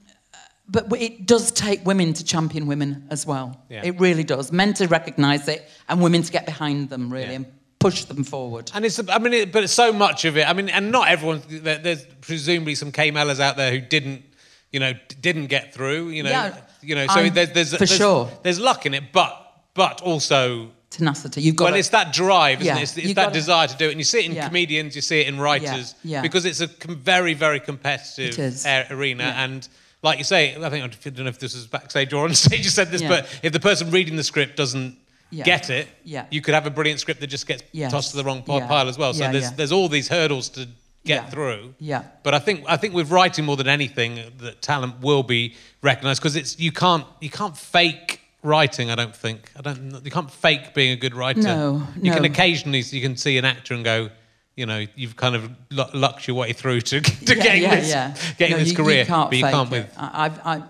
[0.69, 3.59] but it does take women to champion women as well.
[3.69, 3.81] Yeah.
[3.83, 4.51] It really does.
[4.51, 7.31] Men to recognize it, and women to get behind them really Yeah.
[7.37, 7.45] and
[7.81, 8.71] push them forward.
[8.73, 11.41] And it's, I mean, it, but so much of it, I mean, and not everyone,
[11.49, 14.23] there- there's presumably some Kay Mellors out there who didn't,
[14.71, 17.77] you know, didn't get through, you know, Yeah, you know, so I'm- there's, there's, for
[17.79, 18.31] there's, sure.
[18.43, 19.35] there's luck in it, but,
[19.73, 21.41] but also, Tenacity.
[21.41, 21.65] You've got.
[21.65, 22.83] well, to- it's that drive, isn't Yeah, it?
[22.83, 23.91] It's, it's that gotta- desire to do it.
[23.91, 24.47] And you see it in Yeah.
[24.47, 26.21] comedians, you see it in writers, yeah.
[26.21, 28.65] because it's a com- very, very competitive It is.
[28.91, 29.23] arena.
[29.23, 29.43] Yeah.
[29.43, 29.67] And
[30.03, 32.63] like you say, I think, I don't know if this was backstage or on stage
[32.65, 33.07] you said this, Yeah.
[33.09, 34.97] but if the person reading the script doesn't
[35.31, 35.43] Yeah.
[35.45, 36.25] get it, Yeah.
[36.29, 37.91] you could have a brilliant script that just gets Yes.
[37.91, 38.67] tossed to the wrong Yeah.
[38.67, 39.13] pile as well.
[39.13, 40.67] So Yeah, there's, there's all these hurdles to
[41.05, 41.73] get through.
[41.79, 42.03] Yeah.
[42.23, 46.21] But I think I think with writing more than anything, that talent will be recognised
[46.21, 48.91] because it's you can't you can't fake writing.
[48.91, 51.41] I don't think I don't you can't fake being a good writer.
[51.41, 54.09] No, you can occasionally you can see an actor and go.
[54.57, 58.13] You know, you've kind of lucked your way through to, to getting this, yeah.
[58.37, 59.71] getting No, this you- career, You can't but you fake can't it.
[59.71, 59.93] with.
[59.97, 60.63] I, I've-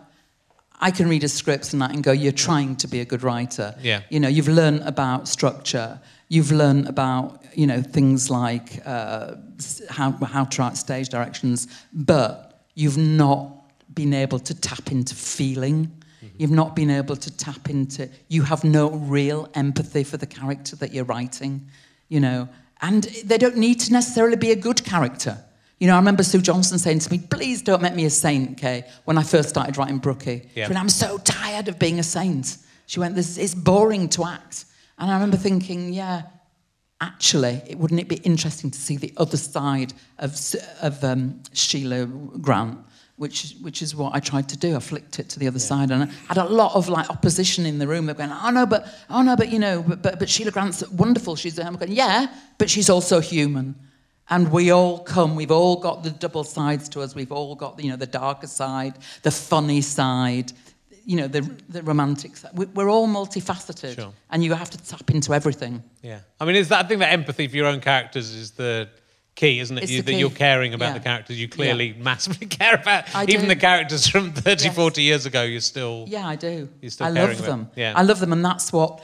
[0.81, 3.23] I, can read a script and that and go, you're trying to be a good
[3.23, 3.75] writer.
[3.81, 4.01] Yeah.
[4.09, 5.99] You know, you've learned about structure.
[6.27, 9.35] You've learned about, you know, things like uh,
[9.89, 13.61] how, how to write stage directions, but you've not
[13.93, 15.87] been able to tap into feeling.
[16.23, 16.35] Mm-hmm.
[16.37, 20.75] You've not been able to tap into, you have no real empathy for the character
[20.77, 21.67] that you're writing,
[22.07, 22.47] you know.
[22.81, 25.37] And they don't need to necessarily be a good character.
[25.81, 28.55] You know, I remember Sue Johnston saying to me, please don't make me a saint,
[28.59, 30.47] Kay, when I first started writing Brookie.
[30.53, 30.65] Yeah.
[30.65, 32.57] She went, I'm so tired of being a saint.
[32.85, 34.65] She went, this, it's boring to act.
[34.99, 36.21] And I remember thinking, yeah,
[37.01, 40.39] actually, it, wouldn't it be interesting to see the other side of,
[40.83, 42.77] of um, Sheila Grant,
[43.15, 44.75] which which is what I tried to do.
[44.75, 47.65] I flicked it to the other side, and I had a lot of like opposition
[47.65, 48.05] in the room.
[48.05, 50.87] They're going, "Oh no, but oh no, but you know, but but, but Sheila Grant's
[50.89, 51.35] wonderful.
[51.35, 52.27] She's I'm going, yeah,
[52.59, 53.75] but she's also human."
[54.31, 57.13] And we all come, we've all got the double sides to us.
[57.13, 60.53] We've all got, you know, the darker side, the funny side,
[61.05, 62.51] you know, the, the romantic side.
[62.55, 63.95] We- We're all multifaceted.
[63.95, 64.13] Sure.
[64.29, 65.83] And you have to tap into everything.
[66.01, 66.19] Yeah.
[66.39, 68.87] I mean, is that I think that empathy for your own characters is the
[69.35, 69.89] key, isn't it?
[69.89, 70.93] You, that you're caring about Yeah.
[70.93, 71.37] the characters.
[71.41, 73.13] You clearly massively care about.
[73.13, 73.47] I Even do.
[73.47, 74.75] the characters from 30, Yes.
[74.75, 76.05] 40 years ago, you're still.
[76.07, 76.69] Yeah, I do.
[76.81, 77.69] You're still I love them.
[77.75, 77.93] yeah.
[77.97, 79.03] I love them, and that's what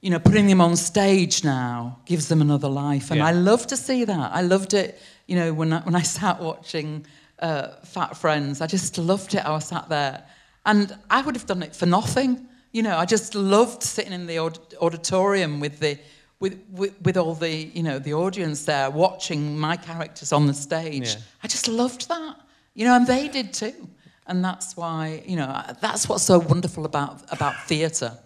[0.00, 0.18] you know.
[0.18, 3.26] Putting them on stage now gives them another life, and Yeah.
[3.26, 4.32] I love to see that.
[4.32, 5.00] I loved it.
[5.26, 7.06] You know, when I, when I sat watching
[7.40, 9.44] uh, Fat Friends, I just loved it.
[9.44, 10.24] I was sat there,
[10.64, 12.46] and I would have done it for nothing.
[12.72, 15.98] You know, I just loved sitting in the aud- auditorium with the.
[16.38, 20.52] With, with, with all the you know the audience there watching my characters on the
[20.52, 21.20] stage, Yeah.
[21.42, 22.36] I just loved that,
[22.74, 23.88] you know, and they did too.
[24.26, 28.18] And that's why, you know, that's what's so wonderful about, about theatre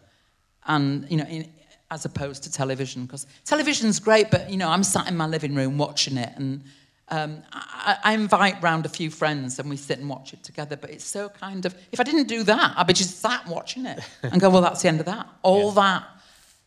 [0.66, 1.48] and, you know, in,
[1.90, 3.06] as opposed to television.
[3.06, 6.62] Because television's great, but, you know, I'm sat in my living room watching it and
[7.10, 10.76] um, I, I invite round a few friends and we sit and watch it together.
[10.76, 13.86] But it's so kind of, if I didn't do that, I'd be just sat watching
[13.86, 15.28] it and go, well, that's the end of that.
[15.42, 16.04] All that,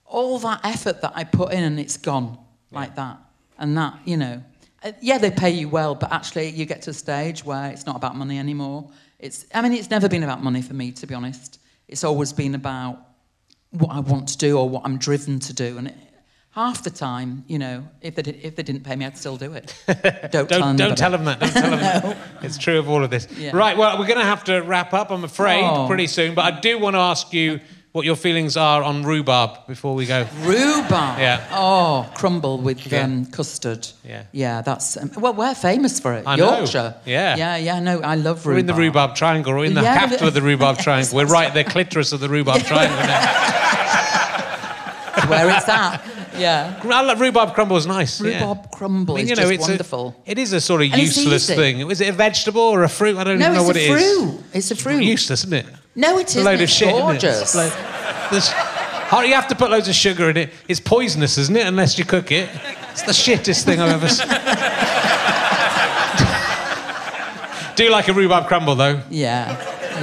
[0.06, 2.38] all that effort that I put in and it's gone
[2.72, 3.18] like that.
[3.58, 4.44] And that, you know,
[4.84, 7.86] uh, yeah, they pay you well, but actually you get to a stage where it's
[7.86, 8.90] not about money anymore.
[9.20, 11.60] It's, I mean, it's never been about money for me, to be honest.
[11.88, 13.00] It's always been about
[13.74, 15.78] what I want to do or what I'm driven to do.
[15.78, 15.94] And
[16.52, 19.54] half the time, you know, if they, if they didn't pay me, I'd still do
[19.54, 19.76] it.
[19.88, 21.40] Don't, tell Don't, them don't tell them that.
[21.40, 22.18] Don't tell them that.
[22.44, 23.28] It's true of all of this.
[23.38, 23.56] Yeah.
[23.56, 25.88] Right, well, we're going to have to wrap up, I'm afraid, Oh.
[25.88, 26.36] pretty soon.
[26.36, 27.60] But I do want to ask you
[27.94, 30.26] what your feelings are on rhubarb before we go.
[30.42, 31.20] Rhubarb.
[31.20, 31.48] Yeah.
[31.52, 33.04] Oh, crumble with Yeah.
[33.04, 33.88] um, custard.
[34.04, 34.24] Yeah.
[34.32, 36.24] Yeah, that's um, well, we're famous for it.
[36.28, 36.58] I know.
[36.58, 36.96] Yorkshire.
[37.06, 37.36] Yeah.
[37.38, 37.80] Yeah, yeah.
[37.80, 38.60] No, I love We're rhubarb.
[38.60, 39.54] in the rhubarb triangle.
[39.54, 41.16] We're in the Yeah, capital of the rhubarb triangle.
[41.16, 43.52] We're right at the clitoris of the rhubarb triangle now.
[45.28, 46.02] Where it's at.
[46.38, 46.82] Yeah.
[46.84, 48.20] I love rhubarb crumble is nice.
[48.20, 48.40] yeah.
[48.40, 50.16] Rhubarb crumble I mean, is you know, just it's wonderful.
[50.28, 51.90] A, it is a sort of And useless thing.
[51.92, 53.18] Is it a vegetable or a fruit?
[53.18, 54.18] I don't no, even know it's what it is.
[54.18, 54.44] A fruit.
[54.54, 55.04] It's a fruit.
[55.04, 55.66] Useless, isn't it?
[55.96, 56.46] No, it It's a isn't.
[56.46, 57.56] load of It's shit, gorgeous.
[57.56, 58.34] isn't it?
[58.34, 60.50] Like- oh, you have to put loads of sugar in it.
[60.68, 61.68] It's poisonous, isn't it?
[61.68, 62.50] Unless you cook it.
[62.92, 64.28] It's the shittest thing I've ever seen.
[67.76, 69.02] Do you like a rhubarb crumble, though.
[69.10, 69.50] Yeah,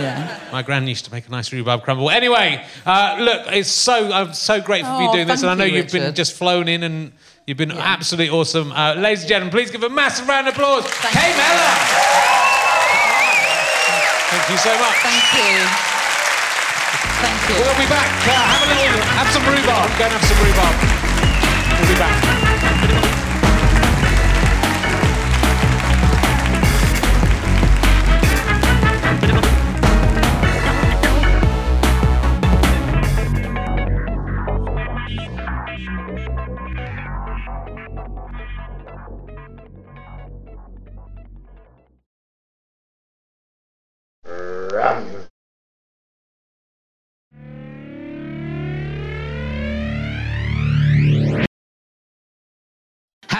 [0.01, 0.41] yeah.
[0.53, 2.11] My gran used to make a nice rhubarb crumble.
[2.11, 5.55] Anyway, uh, look, it's so I'm so grateful for you Oh, doing this, and I
[5.55, 7.13] know you, you've been just flown in and
[7.47, 8.73] you've been absolutely awesome.
[8.73, 10.85] Uh, ladies and gentlemen, please give a massive round of applause.
[10.93, 12.10] Kay Mellor.
[14.31, 14.95] Thank you so much.
[15.03, 15.59] Thank you.
[17.19, 17.57] Thank you.
[17.59, 18.07] We'll be back.
[18.23, 19.91] Uh, have a little, have some rhubarb.
[19.99, 20.77] Go and have some rhubarb.
[21.81, 22.50] We'll be back.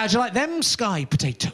[0.01, 1.53] How'd you like them sky potatoes?